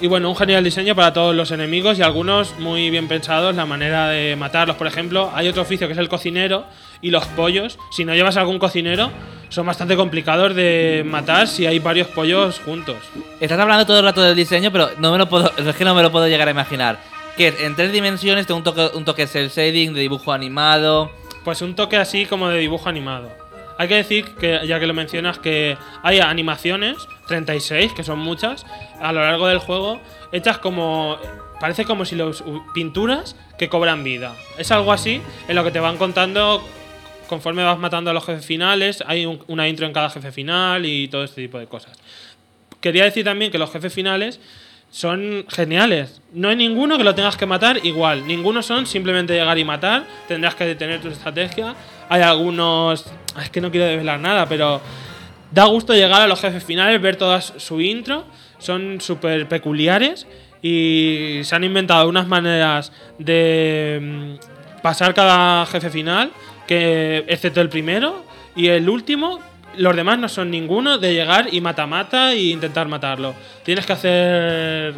[0.00, 3.66] Y bueno, un genial diseño para todos los enemigos y algunos muy bien pensados la
[3.66, 4.76] manera de matarlos.
[4.76, 6.64] Por ejemplo, hay otro oficio que es el cocinero
[7.00, 7.78] y los pollos.
[7.92, 9.10] Si no llevas algún cocinero,
[9.48, 12.96] son bastante complicados de matar si hay varios pollos juntos.
[13.38, 15.94] Estás hablando todo el rato del diseño, pero no me lo puedo, es que no
[15.94, 16.98] me lo puedo llegar a imaginar.
[17.36, 21.10] Que es en tres dimensiones, tiene un toque, un toque cel shading, de dibujo animado.
[21.44, 23.41] Pues un toque así como de dibujo animado.
[23.82, 28.64] Hay que decir que, ya que lo mencionas, que hay animaciones, 36, que son muchas,
[29.00, 31.18] a lo largo del juego, hechas como.
[31.58, 34.36] Parece como si los pinturas que cobran vida.
[34.56, 36.62] Es algo así en lo que te van contando
[37.28, 39.02] conforme vas matando a los jefes finales.
[39.04, 41.98] Hay un- una intro en cada jefe final y todo este tipo de cosas.
[42.80, 44.38] Quería decir también que los jefes finales
[44.92, 46.20] son geniales.
[46.32, 48.28] No hay ninguno que lo tengas que matar igual.
[48.28, 50.04] Ninguno son simplemente llegar y matar.
[50.28, 51.74] Tendrás que detener tu estrategia.
[52.08, 53.06] Hay algunos.
[53.40, 54.80] Es que no quiero desvelar nada, pero
[55.50, 58.24] da gusto llegar a los jefes finales, ver toda su intro.
[58.58, 60.26] Son súper peculiares
[60.62, 66.30] y se han inventado unas maneras de mm, pasar cada jefe final,
[66.66, 69.40] que excepto el primero y el último,
[69.76, 73.34] los demás no son ninguno de llegar y mata-mata e intentar matarlo.
[73.64, 74.94] Tienes que hacer.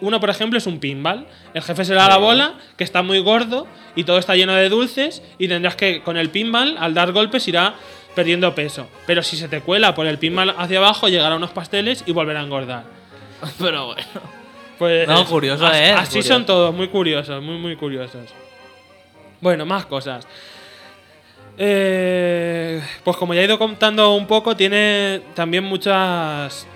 [0.00, 1.26] Uno, por ejemplo, es un pinball.
[1.52, 5.22] El jefe será la bola, que está muy gordo y todo está lleno de dulces,
[5.38, 7.74] y tendrás que, con el pinball, al dar golpes, irá
[8.14, 8.88] perdiendo peso.
[9.06, 12.12] Pero si se te cuela por el pinball hacia abajo, llegará a unos pasteles y
[12.12, 12.84] volverá a engordar.
[13.58, 14.02] Pero bueno.
[14.78, 15.92] Pues No, curioso, ¿eh?
[15.92, 16.28] Así Curioso.
[16.28, 18.30] son todos, muy curiosos, muy, muy curiosos.
[19.40, 20.26] Bueno, más cosas.
[21.56, 26.66] Eh, pues como ya he ido contando un poco, tiene también muchas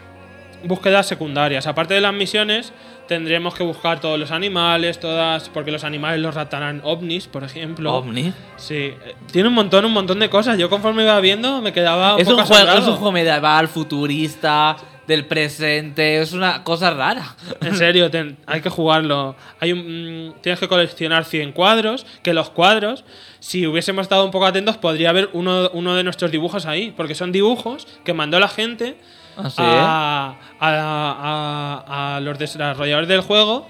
[0.65, 1.67] búsquedas secundarias.
[1.67, 2.73] Aparte de las misiones,
[3.07, 5.49] tendremos que buscar todos los animales, todas.
[5.49, 7.95] Porque los animales los raptarán ovnis, por ejemplo.
[7.95, 8.33] Ovni.
[8.57, 10.59] Sí, eh, tiene un montón, un montón de cosas.
[10.59, 13.67] Yo conforme iba viendo me quedaba un Es poco un, juego, es un juego medieval,
[13.69, 14.77] futurista,
[15.09, 16.21] del presente.
[16.21, 17.35] Es una cosa rara.
[17.63, 19.35] En serio, ten- hay que jugarlo.
[19.59, 23.05] Hay un, mm, tienes que coleccionar 100 cuadros, que los cuadros,
[23.41, 27.15] si hubiésemos estado un poco atentos, podría haber uno, uno de nuestros dibujos ahí, porque
[27.17, 28.97] son dibujos que mandó la gente
[29.37, 29.57] ¿Ah, sí?
[29.65, 33.67] a, a- a- a los desarrolladores del juego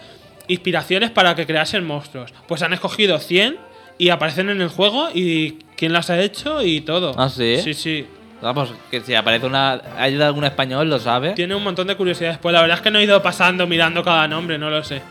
[0.48, 2.33] inspiraciones para que creasen monstruos.
[2.46, 3.59] Pues han escogido 100
[3.98, 7.14] y aparecen en el juego y quién las ha hecho y todo.
[7.18, 7.59] ¿Ah, sí?
[7.62, 8.07] Sí, sí.
[8.40, 9.81] Vamos, que si aparece una.
[9.96, 10.88] ¿Hay algún español?
[10.88, 11.33] ¿Lo sabe?
[11.33, 12.38] Tiene un montón de curiosidades.
[12.38, 15.03] Pues la verdad es que no he ido pasando mirando cada nombre, no lo sé.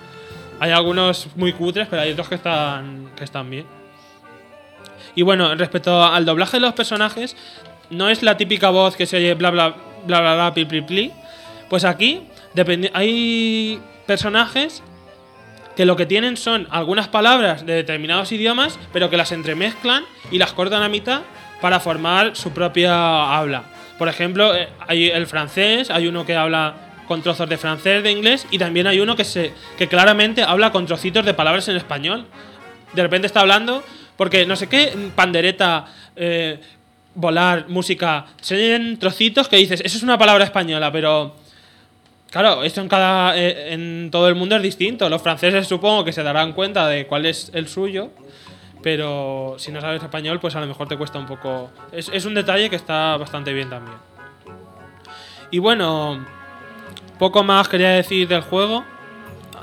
[0.60, 3.66] Hay algunos muy cutres, pero hay otros que están, que están bien.
[5.13, 7.36] Y bueno, respecto al doblaje de los personajes,
[7.90, 11.12] no es la típica voz que se oye bla bla bla bla bla pli pli.
[11.70, 12.24] Pues aquí
[12.94, 14.84] hay personajes
[15.76, 20.38] que lo que tienen son algunas palabras de determinados idiomas, pero que las entremezclan y
[20.38, 21.22] las cortan a mitad
[21.62, 23.63] para formar su propia habla.
[23.98, 26.76] Por ejemplo, eh, hay el francés, hay uno que habla
[27.08, 30.72] con trozos de francés, de inglés, y también hay uno que, se, que claramente habla
[30.72, 32.26] con trocitos de palabras en español.
[32.93, 33.84] De repente está hablando,
[34.17, 36.60] porque no sé qué, pandereta, eh,
[37.15, 41.36] volar, música, se oyen trocitos que dices, eso es una palabra española, pero
[42.30, 45.10] Claro, esto en cada eh, en todo el mundo es distinto.
[45.10, 48.12] Los franceses supongo que se darán cuenta de cuál es el suyo,
[48.82, 51.70] pero si no sabes español, pues a lo mejor te cuesta un poco.
[51.92, 53.98] Es, un detalle que está bastante bien también.
[55.52, 56.26] Y bueno,
[57.18, 58.84] poco más quería decir del juego.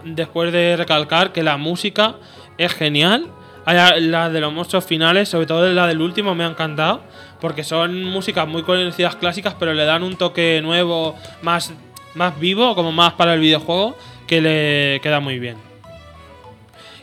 [0.04, 2.16] Después de recalcar que la música
[2.58, 3.30] es genial.
[3.66, 7.02] La de los monstruos finales, sobre todo la del último, me ha encantado.
[7.40, 11.72] Porque son músicas muy conocidas clásicas, pero le dan un toque nuevo, más,
[12.14, 13.96] más vivo, como más para el videojuego,
[14.26, 15.73] que le queda muy bien.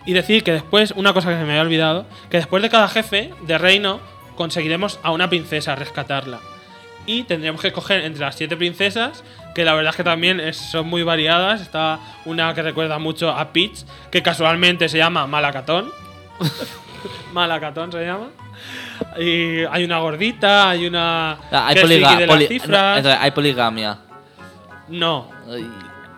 [0.06, 2.88] Y decir que después, una cosa que se me había olvidado, que después de cada
[2.88, 4.00] jefe de reino
[4.36, 6.40] conseguiremos a una princesa, rescatarla.
[7.06, 9.24] Y tendremos que escoger entre las siete princesas,
[9.56, 11.62] que la verdad es que también es- son muy variadas.
[11.62, 15.92] Está una que recuerda mucho a Peach, que casualmente se llama Malacatón.
[17.34, 18.28] Malacatón se llama.
[19.20, 23.98] Y hay una gordita, hay una Ah, Hay, poliga- poli- entonces, hay poligamia.
[24.90, 25.68] No, Ay.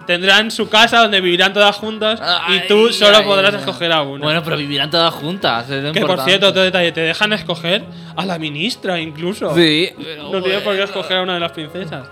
[0.05, 3.59] Tendrán su casa donde vivirán todas juntas y tú solo ay, podrás ay.
[3.59, 4.23] escoger a una.
[4.23, 5.69] Bueno, pero vivirán todas juntas.
[5.69, 7.83] es que por cierto, otro detalle, te dejan escoger
[8.15, 9.53] a la ministra incluso.
[9.55, 9.91] Sí.
[9.97, 10.83] pero No tienes por qué bueno.
[10.83, 12.07] escoger a una de las princesas.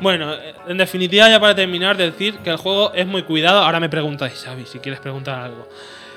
[0.00, 0.32] Bueno,
[0.66, 3.60] en definitiva, ya para terminar, decir que el juego es muy cuidado.
[3.60, 5.68] Ahora me preguntáis, Xavi, si quieres preguntar algo.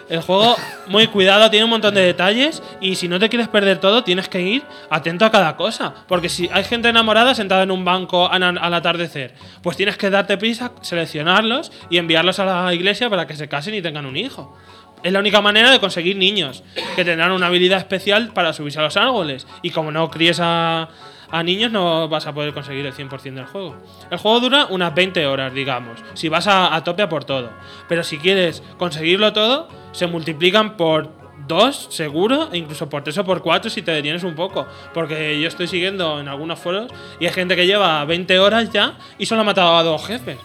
[0.10, 0.56] El juego,
[0.88, 4.28] muy cuidado, tiene un montón de detalles y si no te quieres perder todo, tienes
[4.30, 5.94] que ir atento a cada cosa.
[6.08, 10.10] Porque si hay gente enamorada sentada en un banco an- al atardecer, pues tienes que
[10.10, 14.18] darte prisa, seleccionarlos y enviarlos a la iglesia para que se casen y tengan un
[14.18, 14.56] hijo.
[15.04, 16.64] Es la única manera de conseguir niños,
[16.96, 19.48] que tendrán una habilidad especial para subirse a los árboles.
[19.62, 20.88] Y como no críes a,
[21.30, 23.76] a niños, no vas a poder conseguir el 100% del juego.
[24.12, 27.50] El juego dura unas 20 horas, digamos, si vas a, a tope a por todo.
[27.90, 31.10] Pero si quieres conseguirlo todo, se multiplican por
[31.48, 34.68] dos, seguro, e incluso por tres o por cuatro si te detienes un poco.
[34.94, 38.98] Porque yo estoy siguiendo en algunos foros y hay gente que lleva 20 horas ya
[39.18, 40.38] y solo ha matado a dos jefes.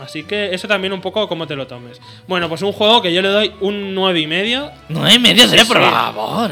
[0.00, 2.00] Así que eso también un poco como te lo tomes.
[2.28, 4.70] Bueno, pues un juego que yo le doy un 9 y medio.
[4.88, 5.56] Nueve y medio, sí.
[5.66, 6.50] Por favor.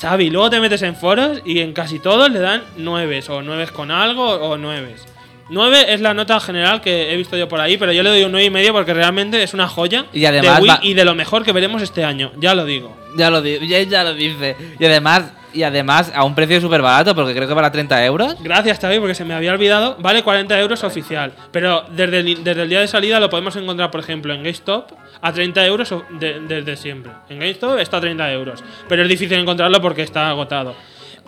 [0.00, 3.68] Xavi, luego te metes en foros y en casi todos le dan 9 o 9
[3.72, 5.11] con algo o 9.
[5.52, 8.24] 9 es la nota general que he visto yo por ahí, pero yo le doy
[8.24, 11.04] un 9 y medio porque realmente es una joya Y además de Wii y de
[11.04, 12.96] lo mejor que veremos este año, ya lo digo.
[13.16, 14.56] Ya lo, di- ya, ya lo dice.
[14.80, 18.36] Y además, y además a un precio súper barato, porque creo que vale 30 euros.
[18.42, 19.96] Gracias, Xavi, porque se me había olvidado.
[19.98, 23.90] Vale 40 euros oficial, pero desde el, desde el día de salida lo podemos encontrar,
[23.90, 27.12] por ejemplo, en GameStop a 30 euros de- desde siempre.
[27.28, 30.74] En GameStop está a 30 euros, pero es difícil encontrarlo porque está agotado.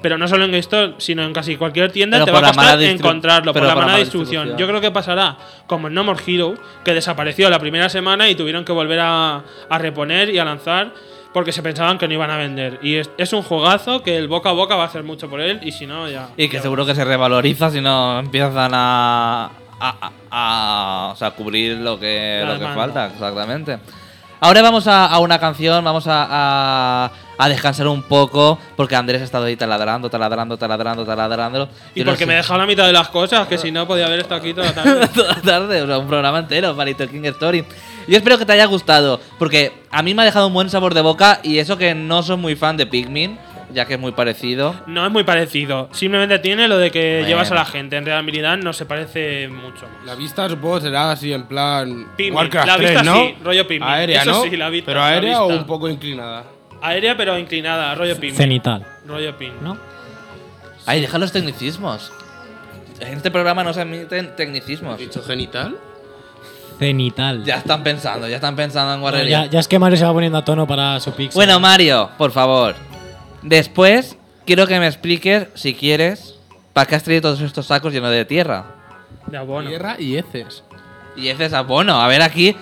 [0.05, 2.83] Pero no solo en GameStop, sino en casi cualquier tienda Pero te va a costar
[2.83, 4.49] encontrarlo pero por la mala distribución.
[4.49, 4.59] distribución.
[4.59, 8.35] Yo creo que pasará como en No More Heroes, que desapareció la primera semana y
[8.35, 10.93] tuvieron que volver a, a reponer y a lanzar
[11.33, 12.81] porque se pensaban que no iban a vender.
[12.83, 15.41] Y es, es un juegazo que el boca a boca va a hacer mucho por
[15.41, 16.29] él y si no, ya.
[16.37, 19.47] Y que ya seguro que se revaloriza si no empiezan a.
[19.81, 23.79] a, a- a- o sea, cubrir lo que, La lo que falta, exactamente.
[24.45, 29.23] Ahora vamos a, a una canción, vamos a, a, a descansar un poco, porque Andrés
[29.23, 31.67] ha estado ahí taladrando, taladrando, taladrando, taladrando.
[31.95, 33.73] Y Yo no porque sé- me he dejado la mitad de las cosas, que si
[33.73, 35.09] no podía haber estado aquí toda la tarde.
[35.15, 37.65] toda la tarde, o sea, un programa entero para Little King Story.
[38.07, 40.93] Yo espero que te haya gustado, porque a mí me ha dejado un buen sabor
[40.93, 43.39] de boca y eso que no soy muy fan de Pikmin,
[43.75, 44.75] ya que es muy parecido.
[44.87, 45.89] No es muy parecido.
[45.93, 47.29] Simplemente tiene lo de que Bueno.
[47.29, 47.97] llevas a la gente.
[47.97, 50.07] En realidad no se parece mucho más.
[50.07, 52.35] La vista supongo será así en plan Pikmin.
[52.37, 53.15] Warcraft La 3, vista ¿no?
[53.17, 53.89] sí, rollo Pikmin.
[53.89, 54.43] Aérea, Eso ¿no?
[54.45, 56.45] sí, la vista, Pero la aérea o un poco inclinada.
[56.81, 58.37] Aérea pero inclinada, rollo Pikmin.
[58.37, 59.63] Cenital, Rollo Pikmin.
[59.65, 59.77] ¿no?
[60.87, 62.13] Ay, deja los tecnicismos.
[63.01, 64.99] En este programa no se admiten tecnicismos.
[64.99, 65.77] ¿Dicho genital?
[66.79, 67.45] Cenital.
[67.45, 69.45] Ya están pensando, ya están pensando en No, guarrería.
[69.45, 71.35] ya, ya es que Mario se va poniendo a tono para su pixel.
[71.35, 72.75] Bueno, Mario, por favor.
[73.45, 74.17] Después,
[74.47, 76.37] quiero que me expliques, si quieres,
[76.73, 78.65] para qué has traído todos estos sacos llenos de tierra.
[79.27, 79.69] De abono.
[79.69, 80.65] Tierra y heces.
[81.15, 82.01] Y ese es abono.
[82.01, 82.57] A ver aquí.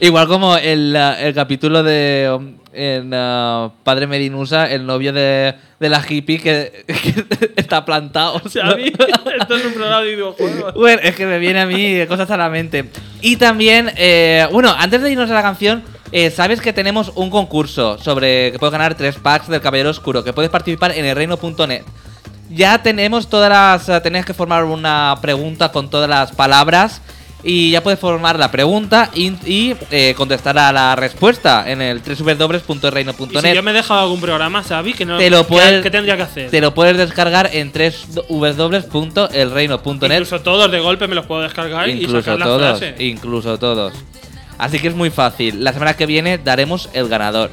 [0.00, 5.88] Igual como el, el capítulo de um, en, uh, Padre Medinusa, el novio de, de
[5.88, 8.40] la hippie que, que está plantado.
[8.52, 8.92] Xavi,
[9.40, 10.74] esto es un programa de videojuegos.
[10.74, 12.86] Bueno, es que me viene a mí cosas a la mente.
[13.20, 15.82] Y también, eh, bueno, antes de irnos a la canción,
[16.12, 20.24] eh, sabes que tenemos un concurso sobre que puedes ganar tres packs del Caballero Oscuro,
[20.24, 21.82] que puedes participar en elreino.net.
[22.50, 23.88] Ya tenemos todas las.
[23.88, 27.02] eh, Tenías que formar una pregunta con todas las palabras.
[27.44, 31.98] Y ya puedes formar la pregunta y, y, eh, contestar a la respuesta en el
[32.04, 33.54] Y si www.reino.net.
[33.54, 36.16] yo me he dejado algún programa, Xavi, que no, Te lo ¿qué- puedes- ¿qué, tendría
[36.16, 36.50] que hacer?
[36.50, 40.10] Te lo puedes descargar en www.elreino.net.
[40.12, 42.94] Incluso todos de golpe me los puedo descargar y Incluso sacar la todos, frase.
[43.04, 43.92] incluso todos.
[44.58, 45.62] Así que es muy fácil.
[45.62, 47.50] La semana que viene daremos el ganador.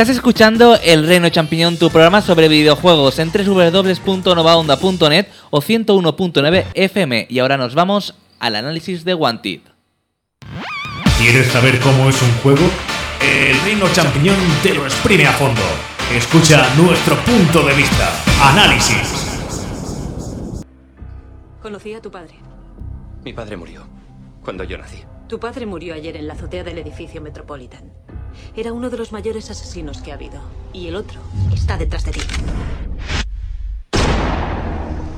[0.00, 7.26] Estás escuchando El Reino Champiñón, tu programa sobre videojuegos en www.novaonda.net o 101.9 FM.
[7.28, 9.60] Y ahora nos vamos al análisis de Wanted.
[11.18, 12.62] ¿Quieres saber cómo es un juego?
[13.20, 15.60] El Reino Champiñón te lo exprime a fondo.
[16.16, 18.10] Escucha nuestro punto de vista.
[18.42, 19.36] Análisis.
[21.60, 22.36] Conocí a tu padre.
[23.22, 23.86] Mi padre murió
[24.42, 25.04] cuando yo nací.
[25.28, 27.92] Tu padre murió ayer en la azotea del edificio Metropolitan.
[28.56, 30.40] Era uno de los mayores asesinos que ha habido.
[30.72, 31.20] Y el otro
[31.52, 32.20] está detrás de ti.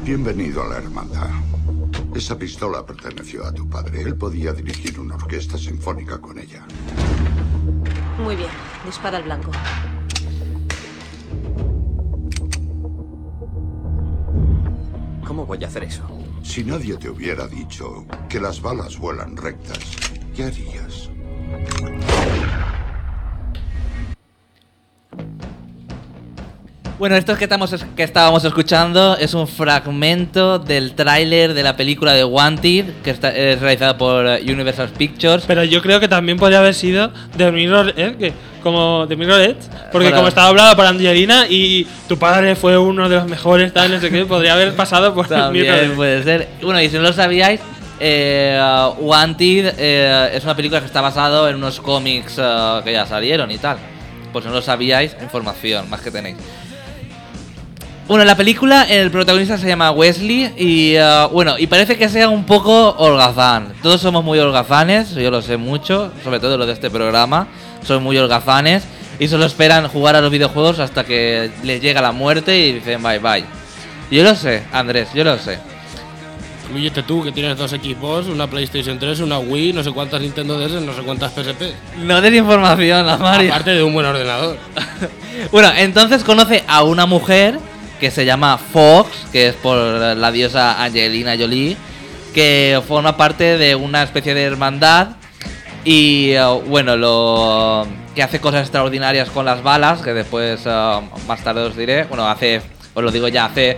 [0.05, 1.31] Bienvenido a la hermandad.
[2.15, 4.03] Esa pistola perteneció a tu padre.
[4.03, 6.67] Él podía dirigir una orquesta sinfónica con ella.
[8.19, 8.51] Muy bien.
[8.85, 9.51] Dispara al blanco.
[15.27, 16.03] ¿Cómo voy a hacer eso?
[16.43, 19.97] Si nadie te hubiera dicho que las balas vuelan rectas,
[20.35, 21.12] ¿qué harías?
[27.03, 32.13] Bueno, esto que, estamos, que estábamos escuchando es un fragmento del tráiler de la película
[32.13, 35.43] de Wanted, que está, es realizada por eh, Universal Pictures.
[35.45, 38.33] Pero yo creo que también podría haber sido The Mirror Edge, que
[38.63, 39.57] como The Mirror Edge,
[39.91, 43.73] porque Para- como estaba hablado para Angelina y tu padre fue uno de los mejores,
[43.73, 45.97] tal, no sé qué, podría haber pasado por Mirror También Edge.
[45.97, 46.49] puede ser.
[46.63, 47.59] Bueno, y si no lo sabíais,
[47.99, 52.93] eh, uh, Wanted eh, es una película que está basado en unos cómics uh, que
[52.93, 53.77] ya salieron y tal.
[54.33, 56.37] Pues si no lo sabíais, información, más que tenéis.
[58.09, 62.09] Bueno, en la película el protagonista se llama Wesley y uh, bueno, y parece que
[62.09, 63.73] sea un poco holgazán.
[63.81, 67.47] Todos somos muy holgazanes, yo lo sé mucho, sobre todo los de este programa,
[67.85, 68.83] son muy holgazanes
[69.21, 73.01] y solo esperan jugar a los videojuegos hasta que les llega la muerte y dicen
[73.03, 73.45] bye bye.
[74.11, 75.59] Yo lo sé, Andrés, yo lo sé.
[76.65, 80.59] Incluyete tú, que tienes dos equipos, una PlayStation 3, una Wii, no sé cuántas Nintendo
[80.59, 81.73] DS, no sé cuántas PSP.
[81.99, 83.51] No des información a Mario.
[83.53, 84.59] Aparte de un buen ordenador.
[85.51, 87.59] Bueno, entonces conoce a una mujer
[88.03, 91.77] que se llama Fox, que es por la diosa Angelina Jolie,
[92.35, 95.11] que forma parte de una especie de hermandad
[95.85, 97.87] y eh, bueno, lo
[98.17, 102.03] que hace cosas extraordinarias con las balas, que después eh, más tarde os diré.
[102.03, 102.61] Bueno, hace,
[102.93, 103.77] os lo digo ya, hace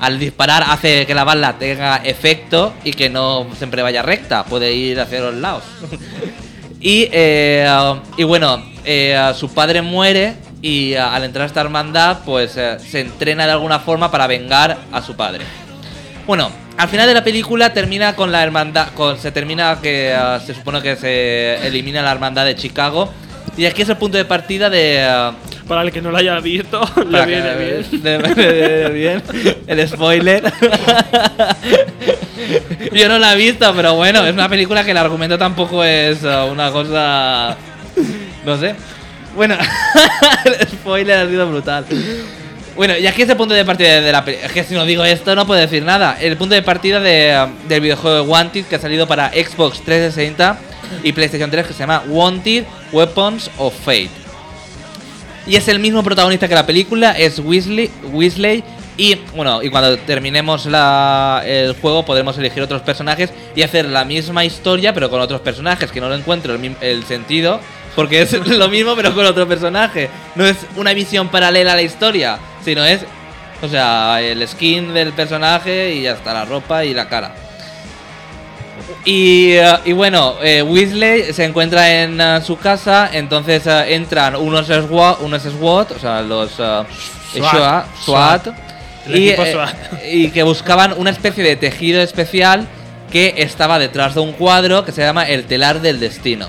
[0.00, 4.72] al disparar hace que la bala tenga efecto y que no siempre vaya recta, puede
[4.72, 5.62] ir hacia los lados.
[6.82, 7.70] Y, eh,
[8.16, 12.76] y bueno, eh, su padre muere y a- al entrar a esta hermandad, pues eh,
[12.78, 15.44] se entrena de alguna forma para vengar a su padre.
[16.26, 20.38] Bueno, al final de la película termina con la hermandad, con, se termina que eh,
[20.46, 23.12] se supone que se elimina la hermandad de Chicago.
[23.56, 24.98] Y aquí es el punto de partida de...
[25.00, 25.30] eh,
[25.66, 28.02] Para el que no lo haya visto, le viene bien.
[28.02, 29.22] de- de- de- bien.
[29.66, 30.42] El spoiler.
[32.92, 36.22] Yo no la he visto, pero bueno, es una película que el argumento tampoco es
[36.22, 37.56] uh, una cosa.
[38.44, 38.74] No sé.
[39.34, 39.56] Bueno,
[40.44, 41.84] el spoiler ha sido brutal.
[42.76, 44.46] Bueno, y aquí es el punto de partida de la película.
[44.46, 46.16] Es que si no digo esto, no puedo decir nada.
[46.20, 50.58] El punto de partida de, del videojuego de Wanted que ha salido para Xbox 360
[51.02, 54.10] y PlayStation 3 que se llama Wanted Weapons of Fate.
[55.46, 58.62] Y es el mismo protagonista que la película, es Weasley, Weasley
[58.96, 64.04] y bueno, y cuando terminemos la- el juego podremos elegir otros personajes y hacer la
[64.04, 67.60] misma historia pero con otros personajes, que no lo encuentro el, el sentido,
[67.94, 70.08] porque es lo mismo pero con otro personaje.
[70.34, 73.00] No es una visión paralela a la historia, sino es,
[73.62, 77.34] o sea, el skin del personaje y hasta la ropa y la cara.
[79.04, 84.36] Y, eh, y bueno, eh, Weasley se encuentra en eh, su casa, entonces eh, entran
[84.36, 86.86] unos SWAT, unos SWAT, o sea, los SWAT.
[87.32, 88.46] SWAT, SWAT,
[89.06, 89.76] El y, equipo eh, SWAT.
[90.12, 92.66] y que buscaban una especie de tejido especial
[93.10, 96.48] que estaba detrás de un cuadro que se llama El telar del destino.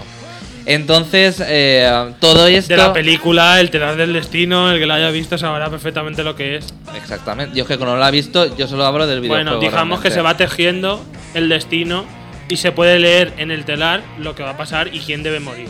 [0.66, 2.74] Entonces, eh, todo esto...
[2.74, 6.36] De la película, el telar del destino, el que la haya visto sabrá perfectamente lo
[6.36, 6.74] que es.
[6.96, 9.50] Exactamente, yo es que como no lo he visto, yo solo hablo del videojuego.
[9.50, 11.04] Bueno, digamos que se va tejiendo
[11.34, 12.06] el destino
[12.48, 15.40] y se puede leer en el telar lo que va a pasar y quién debe
[15.40, 15.68] morir.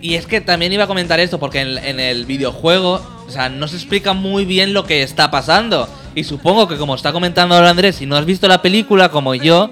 [0.00, 3.48] Y es que también iba a comentar esto, porque en, en el videojuego, o sea,
[3.48, 5.88] no se explica muy bien lo que está pasando.
[6.14, 9.34] Y supongo que como está comentando ahora Andrés, si no has visto la película como
[9.34, 9.70] yo,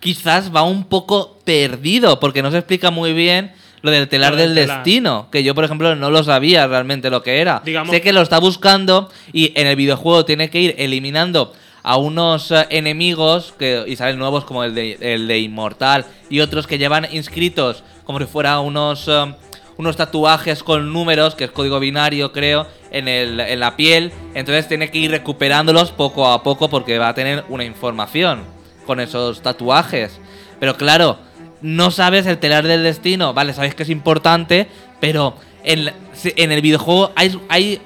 [0.00, 3.52] quizás va un poco perdido, porque no se explica muy bien
[3.82, 4.78] lo del telar Lo del del telar.
[4.78, 7.62] destino, que yo por ejemplo no lo sabía realmente lo que era.
[7.64, 11.52] Digamos- sé que lo está buscando y en el videojuego tiene que ir eliminando
[11.82, 16.40] a unos eh, enemigos que, y salen nuevos como el de, el de Inmortal y
[16.40, 19.34] otros que llevan inscritos como si fuera unos, eh,
[19.76, 24.10] unos tatuajes con números, que es código binario creo, en, el, en la piel.
[24.34, 28.40] Entonces tiene que ir recuperándolos poco a poco porque va a tener una información
[28.86, 30.18] con esos tatuajes.
[30.58, 31.18] Pero claro,
[31.62, 34.66] no sabes el telar del destino, vale, sabes que es importante,
[35.00, 35.92] pero en,
[36.24, 37.80] en el videojuego hay, hay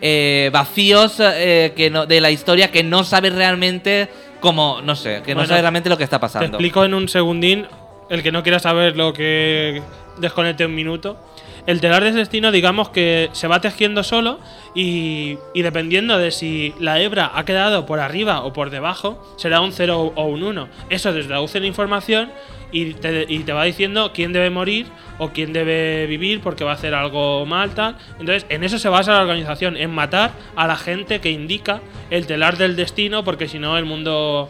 [0.00, 4.08] eh, vacíos eh, que no, de la historia que no sabes realmente
[4.40, 6.46] cómo, no sé, que no sabes realmente lo que está Te pasando.
[6.48, 7.66] explico en un segundín,
[8.10, 9.82] el que no quiera saber lo que
[10.18, 11.18] desconecte un minuto.
[11.66, 14.38] El telar de destino, digamos que se va tejiendo solo
[14.72, 19.60] y, y dependiendo de si la hebra ha quedado por arriba o por debajo, será
[19.60, 20.68] un 0 o un 1.
[20.90, 22.30] Eso te traduce la información
[22.72, 24.86] y te, y te va diciendo quién debe morir
[25.18, 27.96] o quién debe vivir porque va a hacer algo mal, tal.
[28.18, 32.26] Entonces, en eso se basa la organización, en matar a la gente que indica el
[32.26, 34.48] telar del destino, porque si no el mundo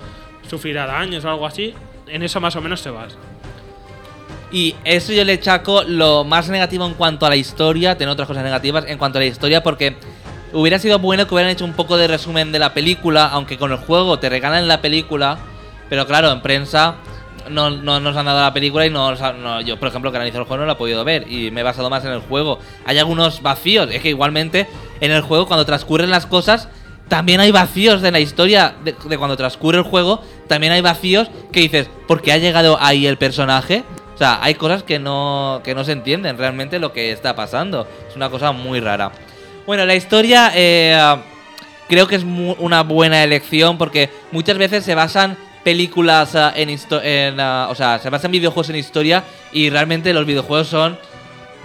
[0.48, 1.74] sufrirá daños o algo así.
[2.08, 3.16] En eso más o menos se basa.
[4.52, 8.28] Y eso yo le chaco lo más negativo en cuanto a la historia, tiene otras
[8.28, 9.96] cosas negativas en cuanto a la historia, porque
[10.52, 13.72] hubiera sido bueno que hubieran hecho un poco de resumen de la película, aunque con
[13.72, 15.38] el juego te regalan la película,
[15.88, 16.94] pero claro, en prensa
[17.50, 20.38] no, no nos han dado la película y no, no- yo, por ejemplo, que analizo
[20.38, 22.58] el juego no lo he podido ver y me he basado más en el juego.
[22.84, 24.66] Hay algunos vacíos, es que igualmente
[25.00, 26.68] en el juego cuando transcurren las cosas
[27.08, 31.28] también hay vacíos de la historia de, de cuando transcurre el juego, también hay vacíos
[31.52, 33.84] que dices, ¿por qué ha llegado ahí el personaje?
[34.14, 37.86] O sea, hay cosas que no, que no se entienden realmente lo que está pasando.
[38.08, 39.12] Es una cosa muy rara.
[39.66, 40.98] Bueno, la historia eh,
[41.88, 45.36] creo que es una buena elección porque muchas veces se basan
[45.66, 50.14] películas ah, en, histo- en ah, o sea, se basan videojuegos en historia y realmente
[50.14, 50.96] los videojuegos son,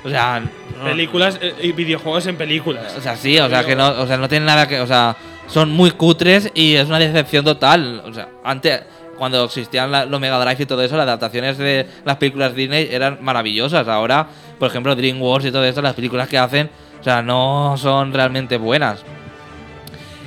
[0.04, 0.41] o sea,
[0.84, 2.95] Películas eh, y videojuegos en películas.
[2.97, 5.16] o sea, sí, o sea, que no, o sea, no tienen nada que, o sea,
[5.45, 8.02] son muy cutres y es una decepción total.
[8.08, 8.82] O sea, antes,
[9.16, 12.89] cuando existían la- los Mega Drive y todo eso, las adaptaciones de las películas Disney
[12.91, 13.88] eran maravillosas.
[13.88, 14.26] Ahora,
[14.58, 18.58] por ejemplo, DreamWorks y todo eso, las películas que hacen, o sea, no son realmente
[18.58, 19.04] buenas.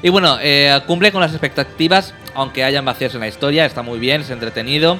[0.04, 3.98] Y bueno, eh, cumple con las expectativas, aunque hayan vacíos en la historia, está muy
[3.98, 4.98] bien, es entretenido.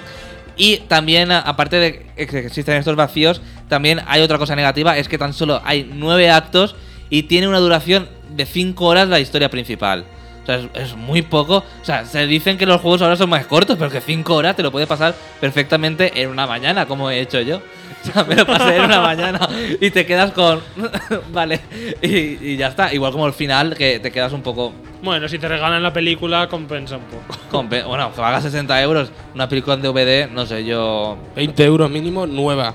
[0.57, 5.19] Y también, aparte de que existen estos vacíos, también hay otra cosa negativa, es que
[5.19, 6.77] tan solo hay nueve actos
[7.11, 10.05] y tiene una duración de 5 horas la historia principal.
[10.43, 11.59] O sea, es, es muy poco.
[11.59, 14.57] O sea, se dicen que los juegos ahora son más cortos, pero que 5 horas
[14.57, 17.61] te lo puedes pasar perfectamente en una mañana, como he hecho yo.
[18.11, 19.49] O sea, me lo pasé en una mañana
[19.81, 20.61] y te quedas con...
[21.33, 21.61] vale,
[22.03, 22.93] y, y ya está.
[22.93, 24.73] Igual como el final, que te quedas un poco...
[25.03, 27.39] Bueno, si te regalan la película, compensa un poco.
[27.51, 31.17] Compe- bueno, que pagas 60 euros una película en DVD, no sé, yo.
[31.37, 32.75] 20 euros mínimo, nueva.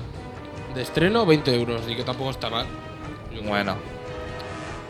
[0.74, 1.82] De estreno, 20 euros.
[1.88, 2.66] Y que tampoco está mal.
[3.32, 3.50] Yo creo.
[3.50, 3.76] Bueno,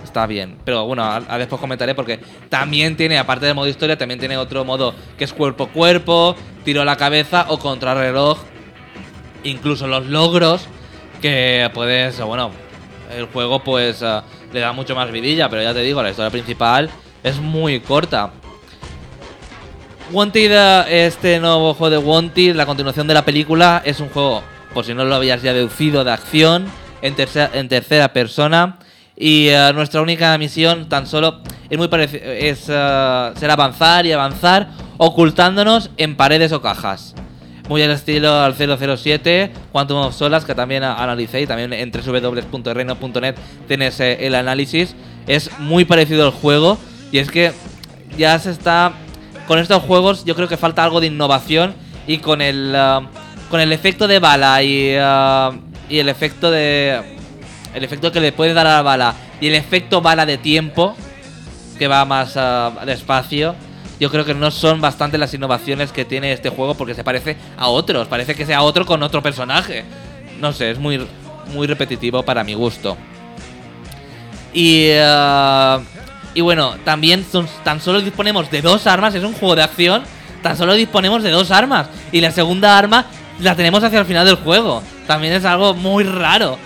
[0.05, 0.57] está bien.
[0.65, 4.37] Pero bueno, a, a después comentaré porque también tiene, aparte del modo historia, también tiene
[4.37, 8.39] otro modo que es cuerpo a cuerpo, tiro a la cabeza o contrarreloj.
[9.45, 10.67] Incluso los logros
[11.23, 12.51] que puedes, bueno,
[13.17, 14.21] el juego pues eh,
[14.53, 16.91] le da mucho más vidilla, pero ya te digo, la historia principal
[17.23, 18.31] es muy corta.
[20.13, 20.51] Wanted,
[20.89, 24.43] eh, este nuevo juego de Wanted, la continuación de la película, es un juego,
[24.75, 26.67] por si no lo habías ya deducido, de acción
[27.01, 28.79] en, tercera- en tercera persona.
[29.17, 35.91] Y eh, nuestra única misión tan solo es muy es ser avanzar y avanzar ocultándonos
[35.97, 37.15] en paredes o cajas.
[37.71, 43.37] Muy al estilo al 007, Quantum of Solas, que también analicé y también en www.reino.net
[43.69, 44.97] tienes eh, el análisis.
[45.29, 46.79] Es muy parecido al juego
[47.13, 47.53] y es que
[48.19, 48.95] ya se está
[49.47, 51.77] con estos juegos yo creo que falta algo de innovación
[52.09, 53.03] y con el ah,
[53.49, 55.53] con el efecto de bala y, ah,
[55.89, 57.01] y el efecto de
[57.73, 60.97] el efecto que le puedes dar a la bala y el efecto bala de tiempo
[61.79, 63.55] que va más ah, despacio
[64.01, 67.37] yo creo que no son bastante las innovaciones que tiene este juego porque se parece
[67.57, 69.85] a otros parece que sea otro con otro personaje
[70.41, 71.07] no sé es muy
[71.55, 72.97] muy repetitivo para mi gusto
[74.53, 75.81] y, ah,
[76.35, 80.03] y bueno, también son- tan solo disponemos de dos armas, es un juego de acción,
[80.43, 81.87] tan solo disponemos de dos armas.
[82.13, 83.07] Y la segunda arma
[83.41, 84.83] la tenemos hacia el final del juego.
[85.07, 86.59] También es algo muy raro.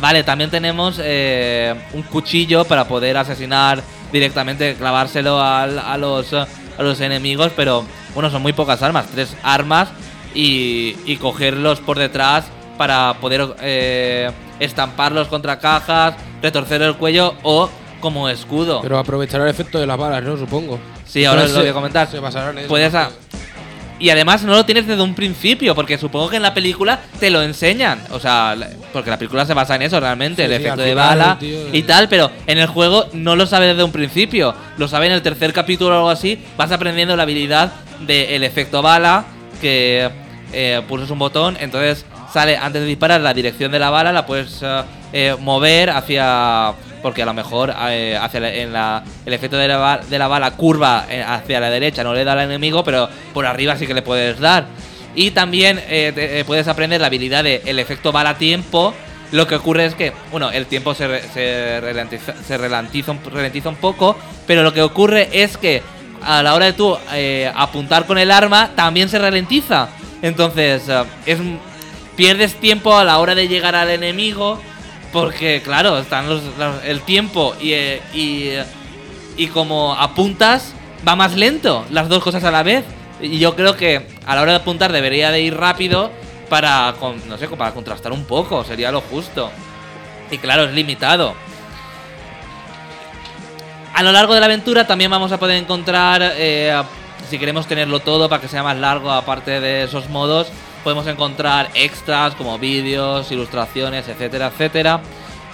[0.00, 3.80] Vale, también tenemos eh, un cuchillo para poder asesinar
[4.12, 6.32] directamente, clavárselo al- a, los,
[6.80, 9.88] a los enemigos, pero bueno, son muy pocas armas, tres armas
[10.34, 12.46] y, y cogerlos por detrás
[12.78, 17.68] para poder eh, estamparlos contra cajas, retorcer el cuello o
[18.00, 18.80] como escudo.
[18.80, 20.38] Pero aprovechará el efecto de las balas, ¿no?
[20.38, 20.78] Supongo.
[21.04, 22.10] Sí, ahora Entonces lo voy a comentar.
[22.10, 22.68] Se basarán en eso.
[22.68, 23.10] Puedes a-
[24.00, 27.30] Y además no lo tienes desde un principio, porque supongo que en la película te
[27.30, 28.00] lo enseñan.
[28.10, 28.56] O sea,
[28.92, 31.58] porque la película se basa en eso realmente, Sí, el sí, efecto de bala tío,
[31.72, 34.54] y tal, pero en el juego no lo sabes desde un principio.
[34.78, 36.42] Lo sabes en el tercer capítulo o algo así.
[36.56, 39.26] Vas aprendiendo la habilidad del efecto bala,
[39.60, 40.08] que
[40.52, 44.24] eh, pulsas un botón, entonces sale antes de disparar la dirección de la bala, la
[44.26, 44.82] puedes eh,
[45.12, 46.72] eh, mover hacia.
[47.02, 50.50] Porque a lo mejor eh, hacia en la, el efecto de la, de la bala
[50.52, 53.94] curva eh, hacia la derecha no le da al enemigo, pero por arriba sí que
[53.94, 54.66] le puedes dar.
[55.14, 58.94] Y también eh, puedes aprender la habilidad de el efecto bala tiempo,
[59.32, 63.20] Lo que ocurre es que, bueno, el tiempo se, se, ralentiza, se ralentiza, un,
[63.64, 65.82] un poco, pero lo que ocurre es que
[66.22, 66.96] a la hora de tú
[67.54, 69.88] apuntar con el arma también se ralentiza.
[70.20, 70.82] Entonces,
[71.26, 71.38] es,
[72.20, 74.60] pierdes tiempo a la hora de llegar al enemigo,
[75.12, 76.42] porque, claro, están los,
[76.84, 78.50] el tiempo y, eh, y,
[79.36, 80.74] y como apuntas,
[81.06, 82.84] va más lento, las dos cosas a la vez.
[83.20, 86.10] Y yo creo que a la hora de apuntar debería de ir rápido
[86.48, 86.94] para,
[87.26, 89.50] no sé, para contrastar un poco, sería lo justo.
[90.30, 91.34] Y claro, es limitado.
[93.94, 96.80] A lo largo de la aventura también vamos a poder encontrar, eh,
[97.28, 100.48] si queremos tenerlo todo para que sea más largo, aparte de esos modos,
[100.82, 105.00] podemos encontrar extras como vídeos, ilustraciones, etcétera, etcétera.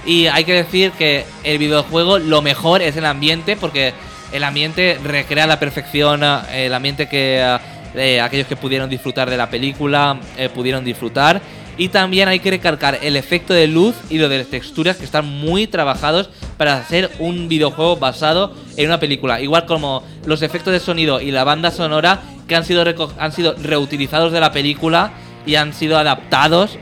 [0.04, 3.92] Y hay que decir que el videojuego lo mejor es el ambiente, porque
[4.32, 7.58] el ambiente recrea la perfección eh, el ambiente que
[7.94, 11.40] eh, aquellos que pudieron disfrutar de la película eh, pudieron disfrutar.
[11.78, 15.04] Y también hay que recalcar el efecto de luz y lo de las texturas que
[15.04, 19.42] están muy trabajados para hacer un videojuego basado en una película.
[19.42, 22.84] Igual como los efectos de sonido y la banda sonora que han sido,
[23.18, 25.12] han sido reutilizados de la película
[25.46, 26.78] y han sido adaptados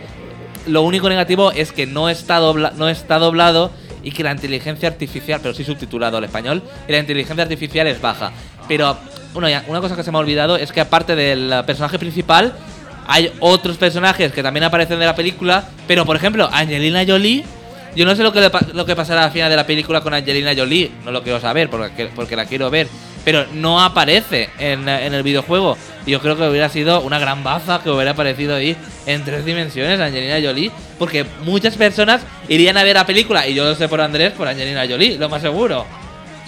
[0.67, 3.71] lo único negativo es que no está, dobla- no está doblado
[4.03, 8.01] y que la inteligencia artificial, pero sí subtitulado al español, y la inteligencia artificial es
[8.01, 8.33] baja.
[8.67, 8.97] Pero
[9.35, 12.55] bueno, ya, una cosa que se me ha olvidado es que aparte del personaje principal,
[13.07, 17.45] hay otros personajes que también aparecen de la película, pero por ejemplo, Angelina Jolie,
[17.95, 20.53] yo no sé lo que, lo que pasará al final de la película con Angelina
[20.57, 22.89] Jolie, no lo quiero saber porque, porque la quiero ver,
[23.25, 25.77] pero no aparece en, en el videojuego.
[26.07, 29.45] Y yo creo que hubiera sido una gran baza que hubiera aparecido ahí en tres
[29.45, 33.89] dimensiones Angelina Jolie, porque muchas personas irían a ver la película, y yo lo sé
[33.89, 35.87] por Andrés, por Angelina Jolie, lo más seguro.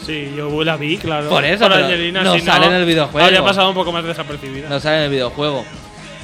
[0.05, 1.29] Sí, yo la vi, claro.
[1.29, 3.25] Por eso, pero Angelina, no si sale en el videojuego.
[3.27, 4.69] Habría pasado un poco más desapercibida.
[4.69, 5.65] No sale en el videojuego.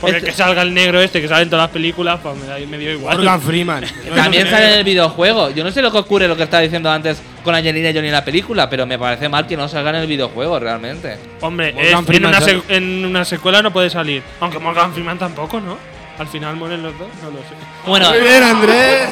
[0.01, 2.47] Porque Este- que salga el negro este, que sale en todas las películas, pues me,
[2.47, 3.17] da- me dio igual.
[3.17, 3.85] Morgan Freeman.
[4.15, 5.51] También sale en el videojuego.
[5.51, 8.13] Yo no sé lo que ocurre, lo que estaba diciendo antes con Angelina Jolie en
[8.13, 11.17] la película, pero me parece mal que no salga en el videojuego realmente.
[11.41, 12.39] Hombre, es- en, una
[12.69, 14.23] en una secuela no puede salir.
[14.41, 15.77] Aunque Morgan Freeman tampoco, ¿no?
[16.19, 17.55] Al final mueren los dos, no lo sé.
[17.87, 19.09] Bueno, Muy bien, Andrés.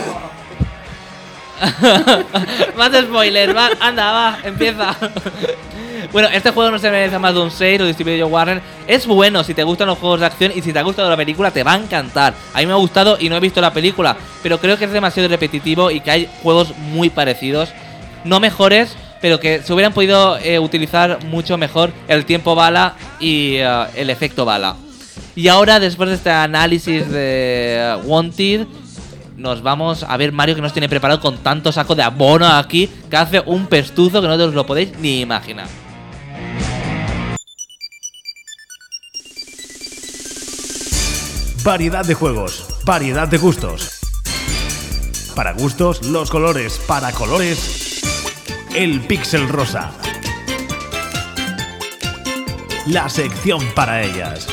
[2.77, 4.97] más spoilers, va, anda, va, empieza.
[6.13, 8.61] bueno, este juego no se merece más de un 6, lo distribuye Warner.
[8.87, 11.17] Es bueno si te gustan los juegos de acción y si te ha gustado la
[11.17, 12.35] película, te va a encantar.
[12.55, 14.93] A mí me ha gustado y no he visto la película, pero creo que es
[14.93, 17.71] demasiado repetitivo y que hay juegos muy parecidos.
[18.25, 23.57] No mejores, pero que se hubieran podido eh, utilizar mucho mejor el tiempo bala y
[23.57, 24.77] eh, el efecto bala.
[25.37, 28.67] Y ahora, después de este análisis de eh, Wanted,
[29.37, 32.91] nos vamos a ver Mario que nos tiene preparado con tanto saco de abono aquí
[33.09, 35.67] que hace un pestuzo que no os lo podéis ni imaginar.
[41.65, 44.01] Variedad de juegos, variedad de gustos.
[45.37, 46.81] Para gustos, los colores.
[46.87, 47.90] Para colores,
[48.75, 49.91] el pixel rosa.
[52.87, 54.47] La sección para ellas.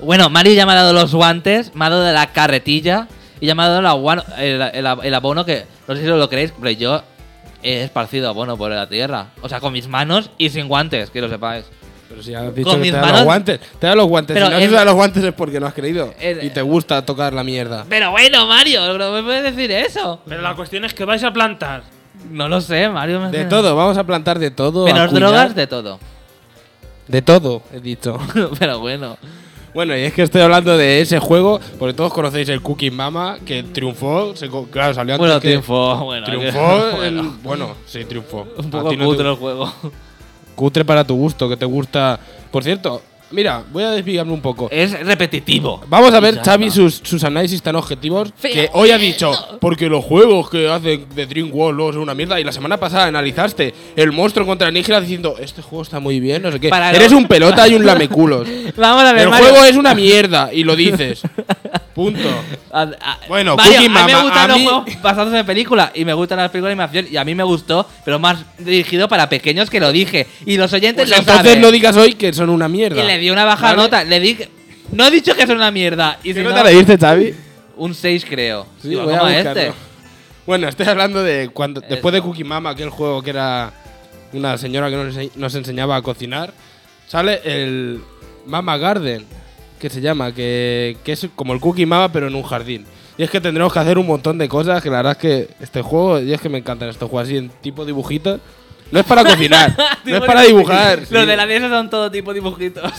[0.00, 3.08] Bueno, Mario ya me ha dado los guantes, me ha dado la carretilla
[3.40, 6.52] y ya me ha dado la el- el abono que no sé si lo creéis,
[6.58, 7.02] pero yo
[7.62, 9.26] he esparcido abono por la tierra.
[9.42, 11.64] O sea, con mis manos y sin guantes, que lo sepáis.
[12.08, 13.60] Pero si has dicho Con que mis te da manos- los guantes.
[13.78, 14.34] Te da los guantes.
[14.34, 16.14] Pero si no has el- usado los guantes es porque no has creído.
[16.18, 17.84] El- y te gusta tocar la mierda.
[17.88, 20.20] Pero bueno, Mario, no me puedes decir eso.
[20.26, 21.82] Pero la cuestión es que vais a plantar.
[22.30, 23.20] No lo sé, Mario.
[23.20, 24.82] me- De todo, vamos a plantar de todo.
[24.82, 25.28] a Menos cuidar.
[25.28, 26.00] drogas, de todo.
[27.06, 28.18] De todo, he dicho.
[28.58, 29.16] pero bueno.
[29.74, 33.36] Bueno, y es que estoy hablando de ese juego, porque todos conocéis el Cookie Mama,
[33.44, 35.96] que triunfó, se co- claro, salió antes Bueno, que- triunfó.
[36.04, 36.58] Bueno, Triunfó,
[37.02, 38.46] en- bueno, bueno, sí, triunfó.
[38.56, 39.72] un A poco ti no te- cutre el juego.
[40.58, 42.18] Cutre para tu gusto, que te gusta.
[42.50, 43.00] Por cierto,
[43.30, 44.68] mira, voy a desviarme un poco.
[44.72, 45.80] Es repetitivo.
[45.86, 48.32] Vamos a ver, Ya Xavi, sus, sus análisis tan objetivos.
[48.36, 48.52] Feo.
[48.52, 52.40] Que hoy ha dicho, porque los juegos que hacen de Dreamworld luego son una mierda.
[52.40, 56.42] Y la semana pasada analizaste el monstruo contra Nígera diciendo, este juego está muy bien,
[56.42, 56.70] no sé qué.
[56.70, 58.48] Para Eres un pelota y un lameculos.
[58.76, 59.48] Vamos a ver, el Mario.
[59.50, 61.22] juego es una mierda y lo dices.
[61.98, 62.28] Punto.
[62.72, 65.44] A- a- Bueno, Mario, Cookie a mí me Mama, gustan los mí- juegos basados en
[65.44, 68.38] películas y me gustan las películas de animación y a mí me gustó, pero más
[68.58, 70.28] dirigido para pequeños que lo dije.
[70.46, 71.60] Y los oyentes Pues lo entonces saben.
[71.60, 73.02] no digas hoy que son una mierda.
[73.02, 73.76] y le di una baja ¿Vale?
[73.78, 74.04] nota.
[74.04, 74.38] Le di.
[74.92, 76.18] No he dicho que son una mierda.
[76.22, 77.34] Y ¿Qué si nota no, le diste, Xavi?
[77.78, 78.66] un 6 creo.
[78.80, 79.72] Sí, Igual voy a este.
[80.46, 82.20] Bueno, estoy hablando de cuando después de.
[82.22, 83.72] Cookie Mama, aquel juego que era
[84.32, 86.52] una señora que nos enseñaba a cocinar,
[87.08, 88.00] sale el
[88.46, 89.26] Mama Garden,
[89.78, 92.86] que se llama, que, que es como el Cookie Mama pero en un jardín.
[93.16, 95.48] Y es que tendremos que hacer un montón de cosas, que la verdad es que
[95.60, 98.38] este juego, y es que me encantan estos juegos así en tipo dibujito.
[98.90, 101.00] No es para cocinar, no es para dibujar.
[101.00, 101.12] sí.
[101.12, 102.92] Los de la mesa son todo tipo dibujitos.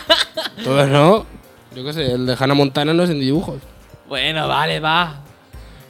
[0.64, 1.26] Todos no.
[1.74, 3.60] Yo qué sé, el de Hannah Montana no es en dibujos.
[4.08, 5.22] bueno, vale, va.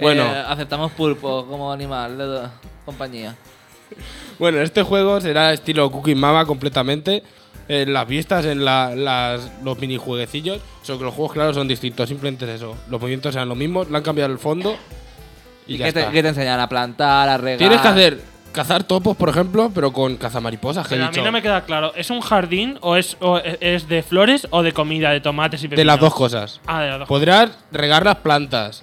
[0.00, 0.24] Bueno.
[0.24, 2.40] Eh, aceptamos pulpo como animal de
[2.84, 3.36] compañía.
[4.38, 7.22] Bueno, este juego será estilo Cooking Mama completamente.
[7.68, 10.60] En las vistas, en la- las, los minijueguecillos.
[10.82, 12.08] Solo que los juegos, claro, son distintos.
[12.08, 12.76] Simplemente es eso.
[12.88, 13.90] Los movimientos serán los mismos.
[13.90, 14.76] Le han cambiado el fondo.
[15.66, 16.12] Y, ¿Y ya qué te, está.
[16.12, 16.60] qué te enseñan?
[16.60, 17.58] A plantar, a regar.
[17.58, 18.20] Tienes que hacer
[18.52, 20.86] cazar topos, por ejemplo, pero con cazamariposas.
[20.86, 21.92] he Pero a mí no me queda claro.
[21.96, 25.64] ¿Es un jardín o es, o es de flores o de comida, de tomates y
[25.68, 25.78] pepinos?
[25.80, 26.60] De las dos cosas.
[26.66, 28.82] Ah, de las dos Podrás regar las plantas,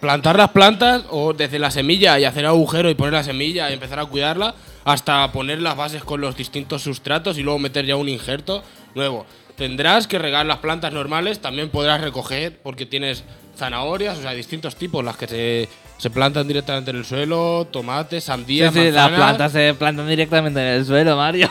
[0.00, 3.74] plantar las plantas o desde la semilla y hacer agujero y poner la semilla y
[3.74, 4.54] empezar a cuidarla
[4.84, 8.62] hasta poner las bases con los distintos sustratos y luego meter ya un injerto
[8.94, 9.26] nuevo.
[9.56, 13.24] Tendrás que regar las plantas normales, también podrás recoger porque tienes
[13.56, 15.68] zanahorias, o sea, distintos tipos, las que se,
[15.98, 20.66] se plantan directamente en el suelo, tomates, sandías, sí, las plantas se plantan directamente en
[20.66, 21.50] el suelo, Mario.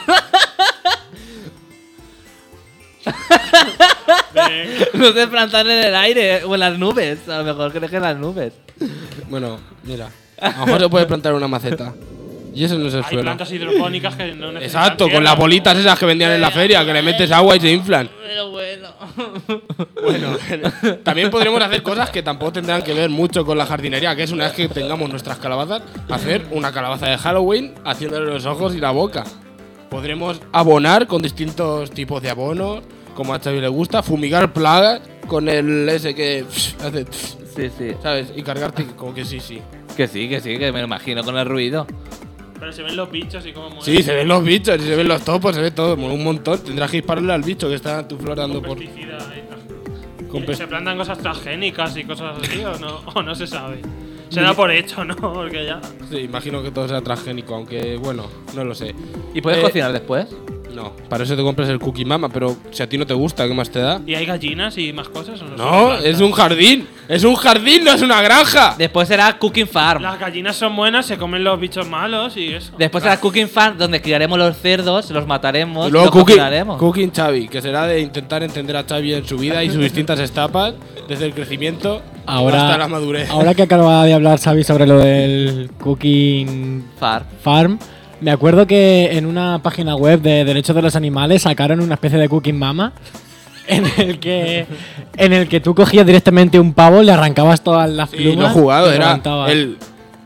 [4.94, 7.28] no se plantan en el aire o en las nubes.
[7.30, 8.54] A lo mejor crees que en las nubes.
[9.30, 10.10] Bueno, mira,
[10.40, 11.94] a lo mejor se puede plantar una maceta.
[12.54, 13.22] Y eso no es el Hay suelo.
[13.24, 16.86] plantas hidropónicas que no necesitan Exacto, con las bolitas esas que vendían en la feria,
[16.86, 18.10] que le metes agua y se inflan.
[18.28, 18.90] Pero bueno.
[20.02, 20.36] Bueno,
[21.04, 24.32] también podremos hacer cosas que tampoco tendrán que ver mucho con la jardinería, que es
[24.32, 28.80] una vez que tengamos nuestras calabazas, hacer una calabaza de Halloween haciéndole los ojos y
[28.80, 29.24] la boca.
[29.90, 32.82] Podremos abonar con distintos tipos de abonos,
[33.16, 36.46] como a Xavi le gusta, fumigar plagas con el ese que
[36.84, 37.06] hace,
[37.56, 37.92] Sí, sí.
[38.02, 38.32] ¿sabes?
[38.36, 39.62] Y cargarte como que sí, sí.
[39.96, 41.86] Que sí, que sí, que me lo imagino con el ruido.
[42.62, 43.84] Pero se ven los bichos y cómo mueren.
[43.84, 46.64] Sí, se ven los bichos, y se ven los topos, se ve todo, un montón.
[46.64, 48.78] Tendrás que dispararle al bicho que está tu flor dando por...
[48.78, 50.28] Pesticida y tal.
[50.30, 53.02] con ¿Y pes- ¿Se plantan cosas transgénicas y cosas así o no?
[53.16, 53.82] O no se sabe.
[54.30, 55.16] Se da por hecho, ¿no?
[55.34, 55.82] Porque ya.
[56.10, 58.96] Sí, imagino que todo sea transgénico, aunque bueno, no lo sé.
[59.34, 60.28] ¿Y puedes Eh, cocinar después?
[60.74, 63.48] No, para eso te compras el Cookie Mama, pero si a ti no te gusta,
[63.48, 64.02] ¿qué más te da?
[64.06, 65.42] ¿Y hay gallinas y más cosas?
[65.42, 66.88] ¿o no, es un jardín.
[67.08, 68.76] Es un jardín, no es una granja.
[68.78, 70.02] Después será Cooking Farm.
[70.02, 72.72] Las gallinas son buenas, se comen los bichos malos y eso.
[72.78, 77.12] Después será Cooking Farm, donde criaremos los cerdos, los mataremos Y luego los cooking, cooking
[77.12, 80.74] Xavi, que será de intentar entender a Xavi en su vida y sus distintas etapas,
[81.08, 83.30] desde el crecimiento Ahora, hasta la madurez.
[83.30, 87.26] ahora que acaba de hablar Xavi sobre lo del Cooking Farm.
[87.42, 87.80] Farm,
[88.22, 92.18] me acuerdo que en una página web de derechos de los animales sacaron una especie
[92.20, 92.94] de Cooking Mama
[93.68, 94.66] en el que
[95.18, 98.36] en el que tú cogías directamente un pavo, le arrancabas todas las plumas.
[98.38, 99.78] lo he jugado, y era el,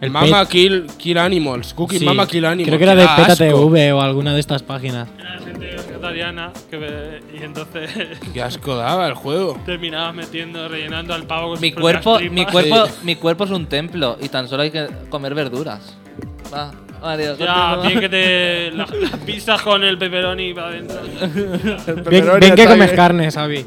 [0.02, 1.74] El Mama kill, kill Animals.
[1.74, 2.68] Cooking Sí, Mama Kill Animals.
[2.68, 3.36] Creo que era de Peta.
[3.36, 5.08] TV o alguna de estas páginas.
[5.20, 7.90] Era gente vegetariana que y entonces
[8.34, 9.58] Qué asco daba el juego.
[9.66, 12.94] terminabas metiendo, rellenando al pavo con Mi sus cuerpo, mi cuerpo, Sí.
[13.04, 15.96] mi cuerpo es un templo y tan solo hay que comer verduras.
[16.54, 16.72] Va,
[17.02, 18.72] Mario, Ya, bien que te.
[18.72, 20.98] la- Las pizzas con el pepperoni para adentro.
[22.10, 23.66] Bien, bien que comes carne, Xavi.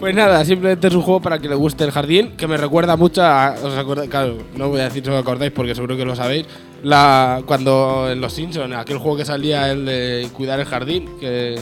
[0.00, 2.96] Pues nada, simplemente es un juego para que le guste el jardín, que me recuerda
[2.96, 3.54] mucho a.
[3.62, 4.10] ¿Os acordáis?
[4.10, 6.46] Claro, no voy a decir si os acordáis porque seguro que lo sabéis.
[6.82, 11.54] La, cuando en Los Simpsons, aquel juego que salía, el de cuidar el jardín, que,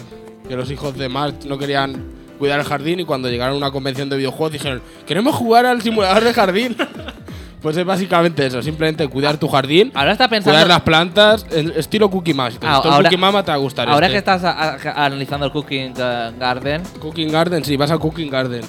[0.49, 2.03] que los hijos de March no querían
[2.39, 5.83] cuidar el jardín y cuando llegaron a una convención de videojuegos dijeron: Queremos jugar al
[5.83, 6.77] simulador de jardín.
[7.63, 10.55] pues es básicamente eso, simplemente cuidar tu jardín, Ahora está pensando.
[10.57, 11.45] cuidar las plantas,
[11.77, 12.51] estilo Cookie Mama.
[12.51, 13.89] Si te Ah, gustó el ahora- Cookie Mama, te va a gustar.
[13.91, 14.15] Ahora este.
[14.15, 18.31] que estás a- a- analizando el Cooking eh, Garden, Cooking Garden, sí, vas a Cooking
[18.31, 18.63] Garden.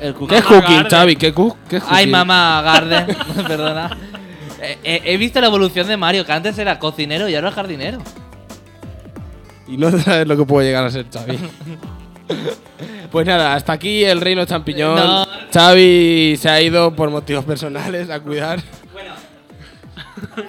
[0.00, 0.90] el Cooking ¿Qué es cooking, Garden.
[0.90, 1.16] Xavi?
[1.16, 1.56] ¿Qué, cook?
[1.68, 2.10] ¿Qué es Ay, cooking?
[2.12, 3.06] mamá Garden,
[3.48, 3.96] perdona.
[4.60, 7.54] Eh, eh, he visto la evolución de Mario, que antes era cocinero y ahora es
[7.54, 7.98] jardinero.
[9.66, 11.38] Y no sabes lo que puede llegar a ser Xavi.
[13.10, 14.96] pues nada, hasta aquí el reino champiñón.
[14.96, 15.26] No.
[15.52, 18.60] Xavi se ha ido por motivos personales a cuidar.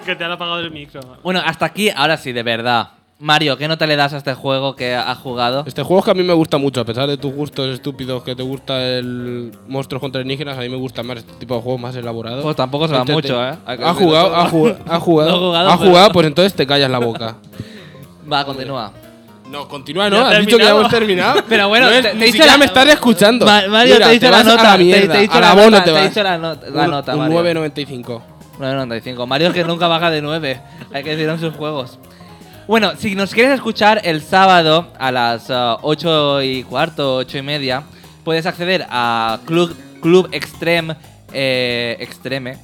[0.04, 1.00] que te han apagado el micro.
[1.22, 2.90] Bueno, hasta aquí, ahora sí, de verdad.
[3.18, 5.64] Mario, ¿qué nota le das a este juego que has jugado?
[5.66, 8.22] Este juego es que a mí me gusta mucho, a pesar de tus gustos estúpidos
[8.22, 11.62] que te gusta el monstruos contra alienígenas, a mí me gusta más este tipo de
[11.62, 12.42] juegos más elaborados.
[12.42, 13.54] Pues tampoco se va Intente- mucho, ¿eh?
[13.64, 16.66] Ha jugado, ha jugado, ha jugado, No he jugado, ha pero- jugado, pues entonces te
[16.66, 17.36] callas la boca.
[18.30, 18.92] Va, continúa.
[19.50, 20.16] No, continúa, ¿no?
[20.30, 21.44] Ya Has dicho que ya hemos terminado.
[21.48, 23.46] Pero bueno, No es- te- te ni siquiera la- me estás escuchando.
[23.46, 24.72] Ma- Mario, Mira, te he dicho la vas a nota.
[24.76, 26.90] te- mierda, te dicho al la abono nota, te te dicho la, not- la Un-
[26.90, 27.42] nota, un Mario.
[27.64, 28.22] 9.95.
[28.58, 29.26] 9.95.
[29.26, 30.60] Mario que nunca baja de 9.
[30.92, 31.98] Hay que decirlo en sus juegos.
[32.66, 37.84] Bueno, si nos quieres escuchar el sábado a las 8 y cuarto, 8 y media,
[38.24, 40.96] puedes acceder a Club, Club Extreme,
[41.32, 42.58] eh, Extreme.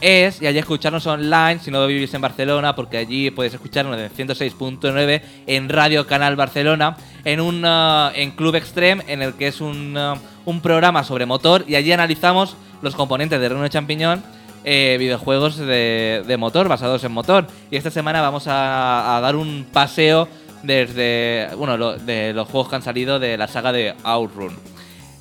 [0.00, 4.10] Es y allí escucharnos online si no vivís en Barcelona porque allí podéis escucharnos en
[4.28, 9.60] 106.9 en Radio Canal Barcelona en un uh, en Club Extreme en el que es
[9.60, 14.22] un, uh, un programa sobre motor y allí analizamos los componentes de Renault Champiñón
[14.62, 17.46] eh, videojuegos de, de motor, basados en motor.
[17.70, 20.28] Y esta semana vamos a, a dar un paseo
[20.62, 24.54] desde, bueno, lo- de los juegos que han salido de la saga de Outrun.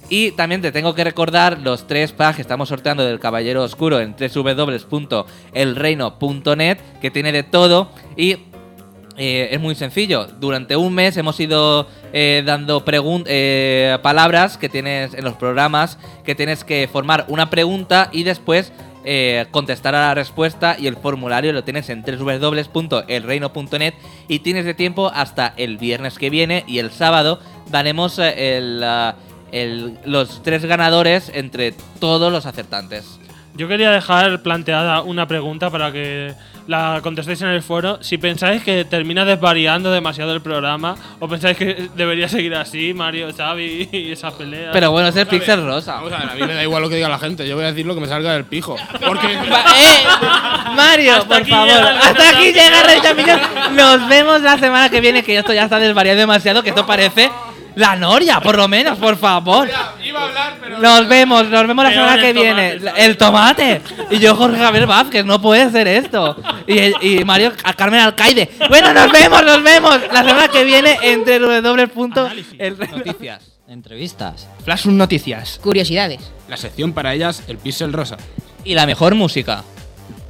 [0.09, 3.99] Y también te tengo que recordar los tres packs que estamos sorteando del Caballero Oscuro
[3.99, 8.37] en www.elreino.net, que tiene de todo y
[9.17, 10.25] eh, es muy sencillo.
[10.39, 16.33] Durante un mes hemos ido eh, dando eh, palabras que tienes en los programas, que
[16.33, 18.71] tienes que formar una pregunta y después
[19.51, 23.95] contestar a la respuesta y el formulario lo tienes en www.elreino.net
[24.27, 27.39] y tienes de tiempo hasta el viernes que viene y el sábado
[27.71, 29.15] daremos el, ah,
[29.51, 33.19] el- los tres ganadores entre todos los acertantes.
[33.55, 36.33] Yo quería dejar planteada una pregunta para que
[36.67, 37.97] la contestéis en el foro.
[38.01, 43.27] Si pensáis que termina desvariando demasiado el programa o pensáis que debería seguir así, Mario,
[43.35, 44.69] Xavi y esa pelea.
[44.71, 45.95] Pero bueno, es el Pixel Rosa.
[45.95, 47.45] Vamos a ver, a mí me da igual lo que diga la gente.
[47.49, 48.77] Yo voy a decir lo que me salga del pijo.
[49.05, 49.27] Porque.
[49.51, 50.73] Va- ¡Eh!
[50.75, 51.67] Mario, Hasta por aquí favor.
[51.67, 53.39] llega Hasta aquí llega Rey Champiñón.
[53.75, 57.29] Nos vemos la semana que viene, que esto ya está desvariando demasiado, que esto parece
[57.75, 59.69] la Noria, por lo menos, por favor.
[60.03, 60.79] Iba a hablar, pero.
[60.79, 62.93] Nos vemos, nos vemos la semana el que tomate, viene.
[62.97, 63.81] El tomate.
[64.11, 66.35] Y yo, Jorge Javier Vázquez, no puede ser esto.
[66.67, 68.49] Y, y Mario a Carmen Alcaide.
[68.69, 72.09] Bueno, nos vemos, nos vemos la semana que viene entre www.
[72.95, 73.59] Noticias.
[73.67, 74.47] Entrevistas.
[74.63, 75.59] Flash un noticias.
[75.61, 76.31] Curiosidades.
[76.47, 78.17] La sección para ellas, el pixel rosa.
[78.63, 79.63] Y la mejor música.